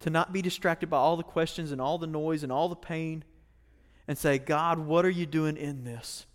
to 0.00 0.08
not 0.08 0.32
be 0.32 0.40
distracted 0.40 0.88
by 0.88 0.96
all 0.96 1.16
the 1.18 1.22
questions 1.22 1.70
and 1.70 1.80
all 1.80 1.98
the 1.98 2.06
noise 2.06 2.42
and 2.42 2.50
all 2.50 2.68
the 2.68 2.76
pain, 2.76 3.22
and 4.08 4.16
say, 4.16 4.38
God, 4.38 4.78
what 4.78 5.04
are 5.04 5.10
you 5.10 5.26
doing 5.26 5.56
in 5.56 5.84
this? 5.84 6.26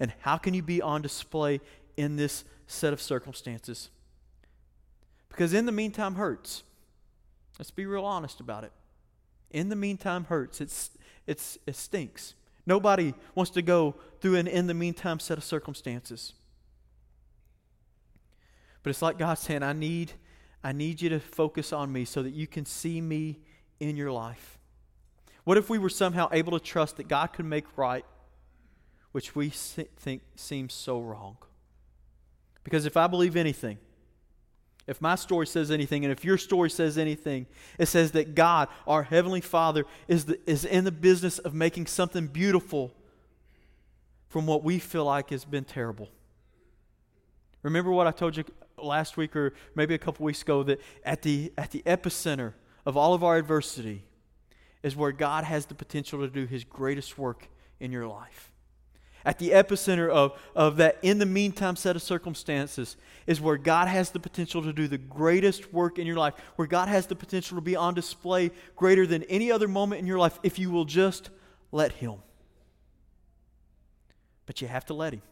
And 0.00 0.12
how 0.20 0.36
can 0.36 0.52
you 0.52 0.62
be 0.62 0.82
on 0.82 1.00
display 1.00 1.60
in 1.96 2.16
this 2.16 2.44
set 2.72 2.92
of 2.92 3.00
circumstances. 3.00 3.90
Because 5.28 5.54
in 5.54 5.66
the 5.66 5.72
meantime 5.72 6.16
hurts. 6.16 6.64
Let's 7.58 7.70
be 7.70 7.86
real 7.86 8.04
honest 8.04 8.40
about 8.40 8.64
it. 8.64 8.72
In 9.50 9.68
the 9.68 9.76
meantime 9.76 10.24
hurts. 10.24 10.60
It's, 10.60 10.90
it's, 11.26 11.58
it 11.66 11.76
stinks. 11.76 12.34
Nobody 12.66 13.14
wants 13.34 13.50
to 13.52 13.62
go 13.62 13.96
through 14.20 14.36
an 14.36 14.46
in 14.46 14.66
the 14.66 14.74
meantime 14.74 15.18
set 15.18 15.36
of 15.38 15.44
circumstances. 15.44 16.32
But 18.82 18.90
it's 18.90 19.02
like 19.02 19.18
God 19.18 19.34
saying, 19.34 19.62
I 19.62 19.72
need, 19.72 20.12
I 20.62 20.72
need 20.72 21.02
you 21.02 21.08
to 21.10 21.20
focus 21.20 21.72
on 21.72 21.92
me 21.92 22.04
so 22.04 22.22
that 22.22 22.30
you 22.30 22.46
can 22.46 22.64
see 22.64 23.00
me 23.00 23.40
in 23.80 23.96
your 23.96 24.12
life. 24.12 24.58
What 25.44 25.58
if 25.58 25.68
we 25.68 25.78
were 25.78 25.90
somehow 25.90 26.28
able 26.32 26.58
to 26.58 26.64
trust 26.64 26.96
that 26.96 27.08
God 27.08 27.32
could 27.32 27.44
make 27.44 27.64
right, 27.76 28.04
which 29.10 29.34
we 29.34 29.50
think 29.50 30.22
seems 30.36 30.72
so 30.72 31.00
wrong? 31.00 31.36
Because 32.64 32.86
if 32.86 32.96
I 32.96 33.08
believe 33.08 33.34
anything, 33.36 33.78
if 34.86 35.00
my 35.00 35.14
story 35.14 35.46
says 35.46 35.70
anything, 35.70 36.04
and 36.04 36.12
if 36.12 36.24
your 36.24 36.36
story 36.36 36.68
says 36.68 36.98
anything, 36.98 37.46
it 37.78 37.86
says 37.86 38.12
that 38.12 38.34
God, 38.34 38.68
our 38.86 39.02
Heavenly 39.02 39.40
Father, 39.40 39.84
is, 40.08 40.24
the, 40.24 40.40
is 40.50 40.64
in 40.64 40.84
the 40.84 40.92
business 40.92 41.38
of 41.38 41.54
making 41.54 41.86
something 41.86 42.26
beautiful 42.26 42.92
from 44.28 44.46
what 44.46 44.64
we 44.64 44.78
feel 44.78 45.04
like 45.04 45.30
has 45.30 45.44
been 45.44 45.64
terrible. 45.64 46.08
Remember 47.62 47.90
what 47.90 48.06
I 48.06 48.10
told 48.10 48.36
you 48.36 48.44
last 48.76 49.16
week 49.16 49.36
or 49.36 49.54
maybe 49.74 49.94
a 49.94 49.98
couple 49.98 50.24
weeks 50.24 50.42
ago 50.42 50.62
that 50.64 50.80
at 51.04 51.22
the, 51.22 51.52
at 51.56 51.70
the 51.70 51.82
epicenter 51.86 52.54
of 52.84 52.96
all 52.96 53.14
of 53.14 53.22
our 53.22 53.36
adversity 53.36 54.02
is 54.82 54.96
where 54.96 55.12
God 55.12 55.44
has 55.44 55.66
the 55.66 55.74
potential 55.74 56.20
to 56.20 56.28
do 56.28 56.44
His 56.44 56.64
greatest 56.64 57.16
work 57.18 57.48
in 57.78 57.92
your 57.92 58.08
life 58.08 58.51
at 59.24 59.38
the 59.38 59.50
epicenter 59.50 60.08
of, 60.08 60.38
of 60.54 60.76
that 60.78 60.98
in 61.02 61.18
the 61.18 61.26
meantime 61.26 61.76
set 61.76 61.96
of 61.96 62.02
circumstances 62.02 62.96
is 63.26 63.40
where 63.40 63.56
God 63.56 63.88
has 63.88 64.10
the 64.10 64.18
potential 64.18 64.62
to 64.62 64.72
do 64.72 64.88
the 64.88 64.98
greatest 64.98 65.72
work 65.72 65.98
in 65.98 66.06
your 66.06 66.16
life, 66.16 66.34
where 66.56 66.66
God 66.66 66.88
has 66.88 67.06
the 67.06 67.14
potential 67.14 67.56
to 67.56 67.60
be 67.60 67.76
on 67.76 67.94
display 67.94 68.50
greater 68.76 69.06
than 69.06 69.22
any 69.24 69.52
other 69.52 69.68
moment 69.68 70.00
in 70.00 70.06
your 70.06 70.18
life 70.18 70.38
if 70.42 70.58
you 70.58 70.70
will 70.70 70.84
just 70.84 71.30
let 71.70 71.92
Him. 71.92 72.14
But 74.46 74.60
you 74.60 74.68
have 74.68 74.86
to 74.86 74.94
let 74.94 75.12
Him. 75.14 75.22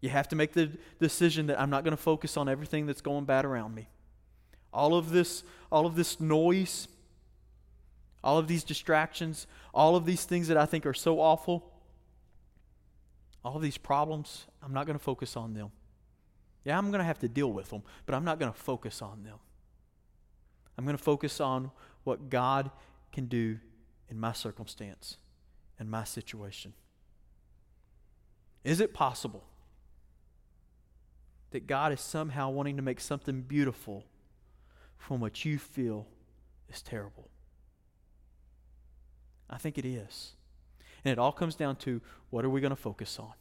You 0.00 0.10
have 0.10 0.28
to 0.28 0.36
make 0.36 0.52
the 0.52 0.70
decision 1.00 1.46
that 1.46 1.58
I'm 1.58 1.70
not 1.70 1.82
going 1.82 1.96
to 1.96 2.02
focus 2.02 2.36
on 2.36 2.48
everything 2.48 2.84
that's 2.84 3.00
going 3.00 3.24
bad 3.24 3.46
around 3.46 3.74
me. 3.74 3.88
All 4.70 4.94
of 4.94 5.10
this, 5.10 5.44
all 5.72 5.86
of 5.86 5.96
this 5.96 6.20
noise, 6.20 6.88
all 8.22 8.36
of 8.36 8.46
these 8.46 8.64
distractions, 8.64 9.46
all 9.72 9.96
of 9.96 10.04
these 10.04 10.24
things 10.24 10.48
that 10.48 10.58
I 10.58 10.66
think 10.66 10.84
are 10.84 10.92
so 10.92 11.20
awful 11.20 11.70
all 13.44 13.58
these 13.58 13.76
problems, 13.76 14.46
I'm 14.62 14.72
not 14.72 14.86
going 14.86 14.98
to 14.98 15.04
focus 15.04 15.36
on 15.36 15.54
them. 15.54 15.70
Yeah, 16.64 16.78
I'm 16.78 16.90
going 16.90 17.00
to 17.00 17.04
have 17.04 17.18
to 17.18 17.28
deal 17.28 17.52
with 17.52 17.68
them, 17.70 17.82
but 18.06 18.14
I'm 18.14 18.24
not 18.24 18.38
going 18.38 18.50
to 18.50 18.58
focus 18.58 19.02
on 19.02 19.22
them. 19.22 19.36
I'm 20.78 20.84
going 20.84 20.96
to 20.96 21.02
focus 21.02 21.40
on 21.40 21.70
what 22.04 22.30
God 22.30 22.70
can 23.12 23.26
do 23.26 23.58
in 24.08 24.18
my 24.18 24.32
circumstance 24.32 25.18
and 25.78 25.90
my 25.90 26.04
situation. 26.04 26.72
Is 28.64 28.80
it 28.80 28.94
possible 28.94 29.44
that 31.50 31.66
God 31.66 31.92
is 31.92 32.00
somehow 32.00 32.50
wanting 32.50 32.76
to 32.76 32.82
make 32.82 32.98
something 32.98 33.42
beautiful 33.42 34.04
from 34.96 35.20
what 35.20 35.44
you 35.44 35.58
feel 35.58 36.06
is 36.72 36.80
terrible? 36.80 37.28
I 39.50 39.58
think 39.58 39.76
it 39.76 39.84
is. 39.84 40.32
And 41.04 41.12
it 41.12 41.18
all 41.18 41.32
comes 41.32 41.54
down 41.54 41.76
to 41.76 42.00
what 42.30 42.44
are 42.44 42.50
we 42.50 42.60
going 42.60 42.70
to 42.70 42.76
focus 42.76 43.18
on? 43.18 43.32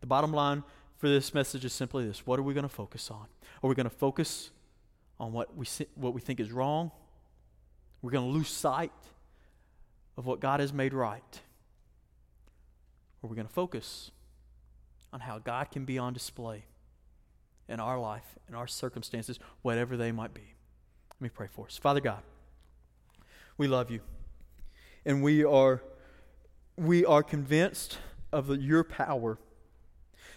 The 0.00 0.06
bottom 0.06 0.32
line 0.32 0.64
for 0.96 1.08
this 1.08 1.32
message 1.32 1.64
is 1.64 1.72
simply 1.72 2.06
this 2.06 2.26
what 2.26 2.38
are 2.38 2.42
we 2.42 2.54
going 2.54 2.64
to 2.64 2.68
focus 2.68 3.10
on? 3.10 3.26
Are 3.62 3.68
we 3.68 3.74
going 3.74 3.88
to 3.88 3.94
focus 3.94 4.50
on 5.18 5.32
what 5.32 5.56
we, 5.56 5.66
what 5.94 6.14
we 6.14 6.20
think 6.20 6.40
is 6.40 6.50
wrong? 6.50 6.90
We're 8.02 8.10
going 8.10 8.26
to 8.26 8.30
lose 8.30 8.48
sight 8.48 8.92
of 10.16 10.26
what 10.26 10.40
God 10.40 10.60
has 10.60 10.72
made 10.72 10.92
right. 10.92 11.40
Or 13.22 13.30
we're 13.30 13.36
going 13.36 13.46
to 13.46 13.52
focus 13.52 14.10
on 15.12 15.20
how 15.20 15.38
God 15.38 15.70
can 15.70 15.84
be 15.84 15.96
on 15.96 16.12
display 16.12 16.64
in 17.68 17.80
our 17.80 17.98
life, 17.98 18.36
in 18.48 18.54
our 18.54 18.66
circumstances, 18.66 19.38
whatever 19.62 19.96
they 19.96 20.12
might 20.12 20.34
be. 20.34 20.54
Let 21.14 21.20
me 21.20 21.28
pray 21.30 21.46
for 21.46 21.66
us. 21.66 21.78
Father 21.78 22.00
God, 22.00 22.22
we 23.56 23.68
love 23.68 23.90
you. 23.90 24.00
And 25.06 25.22
we 25.22 25.44
are 25.44 25.80
we 26.76 27.04
are 27.04 27.22
convinced 27.22 27.98
of 28.32 28.48
the, 28.48 28.58
your 28.58 28.84
power, 28.84 29.38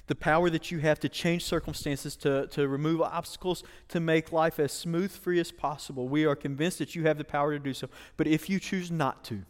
the 0.07 0.15
power 0.15 0.49
that 0.49 0.71
you 0.71 0.79
have 0.79 0.99
to 0.99 1.09
change 1.09 1.43
circumstances, 1.43 2.15
to, 2.17 2.47
to 2.47 2.67
remove 2.67 3.01
obstacles, 3.01 3.63
to 3.89 3.99
make 3.99 4.31
life 4.31 4.59
as 4.59 4.71
smooth 4.71 5.11
free 5.11 5.39
as 5.39 5.51
possible. 5.51 6.07
We 6.07 6.25
are 6.25 6.35
convinced 6.35 6.79
that 6.79 6.95
you 6.95 7.07
have 7.07 7.17
the 7.17 7.23
power 7.23 7.53
to 7.53 7.59
do 7.59 7.73
so. 7.73 7.89
But 8.15 8.27
if 8.27 8.49
you 8.49 8.59
choose 8.59 8.91
not 8.91 9.23
to, 9.25 9.43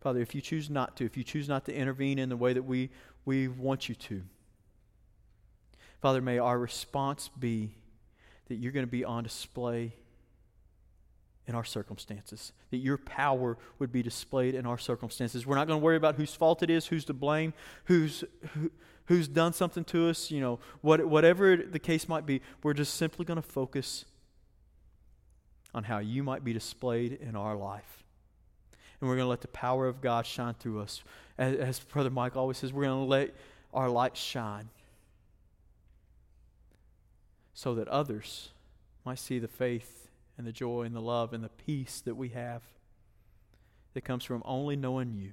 Father, 0.00 0.20
if 0.20 0.34
you 0.34 0.40
choose 0.40 0.70
not 0.70 0.96
to, 0.96 1.04
if 1.04 1.16
you 1.16 1.24
choose 1.24 1.48
not 1.48 1.64
to 1.66 1.74
intervene 1.74 2.18
in 2.18 2.28
the 2.28 2.36
way 2.36 2.52
that 2.52 2.62
we, 2.62 2.90
we 3.24 3.48
want 3.48 3.88
you 3.88 3.96
to, 3.96 4.22
Father, 6.00 6.20
may 6.22 6.38
our 6.38 6.58
response 6.58 7.28
be 7.36 7.74
that 8.46 8.54
you're 8.54 8.72
going 8.72 8.86
to 8.86 8.90
be 8.90 9.04
on 9.04 9.24
display 9.24 9.92
in 11.48 11.54
our 11.54 11.64
circumstances, 11.64 12.52
that 12.70 12.76
your 12.76 12.98
power 12.98 13.56
would 13.78 13.90
be 13.90 14.02
displayed 14.02 14.54
in 14.54 14.66
our 14.66 14.76
circumstances. 14.76 15.46
We're 15.46 15.56
not 15.56 15.66
going 15.66 15.80
to 15.80 15.84
worry 15.84 15.96
about 15.96 16.16
whose 16.16 16.34
fault 16.34 16.62
it 16.62 16.68
is, 16.68 16.86
who's 16.86 17.06
to 17.06 17.14
blame, 17.14 17.54
who's, 17.86 18.22
who, 18.52 18.70
who's 19.06 19.26
done 19.26 19.54
something 19.54 19.82
to 19.84 20.10
us, 20.10 20.30
you 20.30 20.42
know, 20.42 20.60
what, 20.82 21.04
whatever 21.06 21.56
the 21.56 21.78
case 21.78 22.06
might 22.06 22.26
be. 22.26 22.42
We're 22.62 22.74
just 22.74 22.94
simply 22.94 23.24
going 23.24 23.40
to 23.40 23.48
focus 23.48 24.04
on 25.74 25.84
how 25.84 25.98
you 25.98 26.22
might 26.22 26.44
be 26.44 26.52
displayed 26.52 27.14
in 27.14 27.34
our 27.34 27.56
life. 27.56 28.04
And 29.00 29.08
we're 29.08 29.16
going 29.16 29.26
to 29.26 29.30
let 29.30 29.40
the 29.40 29.48
power 29.48 29.88
of 29.88 30.02
God 30.02 30.26
shine 30.26 30.52
through 30.52 30.80
us. 30.80 31.02
As, 31.38 31.56
as 31.56 31.80
Brother 31.80 32.10
Mike 32.10 32.36
always 32.36 32.58
says, 32.58 32.74
we're 32.74 32.84
going 32.84 33.04
to 33.04 33.08
let 33.08 33.34
our 33.72 33.88
light 33.88 34.18
shine 34.18 34.68
so 37.54 37.74
that 37.74 37.88
others 37.88 38.50
might 39.06 39.18
see 39.18 39.38
the 39.38 39.48
faith 39.48 40.07
and 40.38 40.46
the 40.46 40.52
joy 40.52 40.82
and 40.82 40.94
the 40.94 41.00
love 41.00 41.32
and 41.32 41.42
the 41.44 41.48
peace 41.48 42.00
that 42.04 42.14
we 42.14 42.30
have 42.30 42.62
that 43.94 44.02
comes 44.02 44.24
from 44.24 44.42
only 44.44 44.76
knowing 44.76 45.12
you 45.12 45.32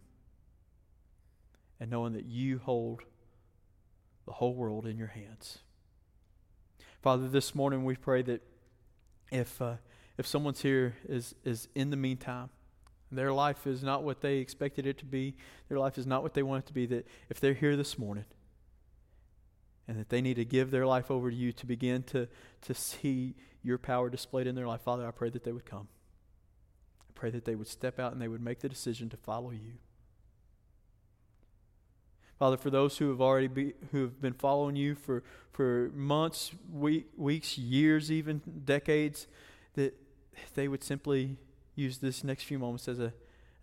and 1.80 1.92
knowing 1.92 2.14
that 2.14 2.26
you 2.26 2.58
hold 2.58 3.02
the 4.26 4.34
whole 4.34 4.56
world 4.56 4.88
in 4.88 4.98
your 4.98 5.08
hands. 5.08 5.60
Father, 7.02 7.28
this 7.28 7.54
morning 7.54 7.86
we 7.86 7.96
pray 7.96 8.24
that 8.24 8.42
if, 9.32 9.62
uh, 9.62 9.76
if 10.18 10.26
someone's 10.26 10.62
here 10.62 10.96
is, 11.08 11.36
is 11.44 11.68
in 11.76 11.92
the 11.92 11.98
meantime, 11.98 12.50
their 13.12 13.32
life 13.32 13.68
is 13.68 13.84
not 13.84 14.04
what 14.04 14.22
they 14.22 14.38
expected 14.38 14.88
it 14.88 14.98
to 14.98 15.06
be, 15.06 15.36
their 15.70 15.78
life 15.78 16.00
is 16.00 16.08
not 16.08 16.24
what 16.24 16.34
they 16.34 16.42
want 16.42 16.64
it 16.64 16.68
to 16.68 16.74
be, 16.74 16.88
that 16.88 17.08
if 17.30 17.40
they're 17.40 17.54
here 17.54 17.78
this 17.78 18.00
morning, 18.00 18.26
and 19.88 20.00
that 20.00 20.10
they 20.10 20.22
need 20.22 20.34
to 20.34 20.46
give 20.46 20.72
their 20.72 20.88
life 20.88 21.12
over 21.12 21.30
to 21.30 21.36
you 21.36 21.52
to 21.52 21.66
begin 21.68 22.02
to, 22.02 22.28
to 22.62 22.74
see 22.74 23.36
your 23.66 23.78
power 23.80 24.10
displayed 24.10 24.48
in 24.48 24.56
their 24.56 24.68
life. 24.68 24.82
Father, 24.82 25.08
I 25.08 25.12
pray 25.12 25.30
that 25.32 25.44
they 25.44 25.52
would 25.52 25.66
come. 25.66 25.88
I 27.02 27.12
pray 27.16 27.32
that 27.32 27.46
they 27.46 27.56
would 27.56 27.68
step 27.68 28.00
out 28.00 28.14
and 28.14 28.22
they 28.22 28.28
would 28.28 28.42
make 28.42 28.60
the 28.60 28.70
decision 28.70 29.10
to 29.10 29.18
follow 29.18 29.50
you. 29.50 29.74
Father, 32.38 32.58
for 32.58 32.70
those 32.70 32.98
who 32.98 33.10
have 33.10 33.22
already 33.22 33.48
be, 33.48 33.74
who 33.92 34.02
have 34.02 34.22
been 34.22 34.34
following 34.34 34.76
you 34.76 34.94
for, 34.94 35.24
for 35.52 35.90
months, 35.96 36.52
week, 36.72 37.08
weeks, 37.18 37.58
years, 37.58 38.12
even 38.12 38.42
decades, 38.66 39.26
that 39.74 39.96
they 40.54 40.68
would 40.68 40.84
simply 40.84 41.38
use 41.76 42.00
this 42.00 42.24
next 42.24 42.44
few 42.44 42.60
moments 42.60 42.88
as, 42.88 43.00
a, 43.00 43.14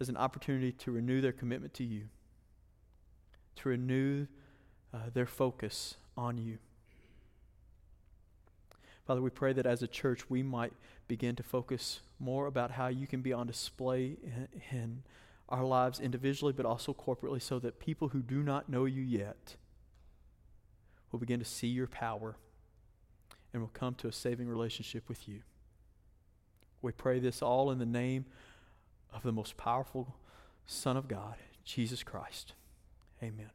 as 0.00 0.08
an 0.08 0.16
opportunity 0.16 0.72
to 0.72 0.90
renew 0.90 1.20
their 1.20 1.32
commitment 1.32 1.74
to 1.74 1.84
you, 1.84 2.04
to 3.56 3.68
renew 3.68 4.26
uh, 4.92 4.98
their 5.12 5.26
focus 5.26 5.96
on 6.16 6.38
you. 6.38 6.58
Father, 9.06 9.20
we 9.20 9.30
pray 9.30 9.52
that 9.52 9.66
as 9.66 9.82
a 9.82 9.88
church 9.88 10.30
we 10.30 10.42
might 10.42 10.72
begin 11.08 11.34
to 11.36 11.42
focus 11.42 12.00
more 12.18 12.46
about 12.46 12.72
how 12.72 12.86
you 12.86 13.06
can 13.06 13.20
be 13.20 13.32
on 13.32 13.46
display 13.46 14.16
in, 14.22 14.48
in 14.70 15.02
our 15.48 15.64
lives 15.64 16.00
individually, 16.00 16.52
but 16.52 16.64
also 16.64 16.94
corporately, 16.94 17.42
so 17.42 17.58
that 17.58 17.78
people 17.78 18.08
who 18.08 18.22
do 18.22 18.42
not 18.42 18.68
know 18.68 18.84
you 18.84 19.02
yet 19.02 19.56
will 21.10 21.18
begin 21.18 21.38
to 21.38 21.44
see 21.44 21.66
your 21.66 21.86
power 21.86 22.36
and 23.52 23.60
will 23.60 23.70
come 23.74 23.94
to 23.96 24.08
a 24.08 24.12
saving 24.12 24.48
relationship 24.48 25.08
with 25.08 25.28
you. 25.28 25.40
We 26.80 26.92
pray 26.92 27.18
this 27.18 27.42
all 27.42 27.70
in 27.70 27.78
the 27.78 27.86
name 27.86 28.24
of 29.12 29.22
the 29.22 29.32
most 29.32 29.56
powerful 29.56 30.16
Son 30.64 30.96
of 30.96 31.06
God, 31.06 31.34
Jesus 31.64 32.02
Christ. 32.02 32.54
Amen. 33.22 33.50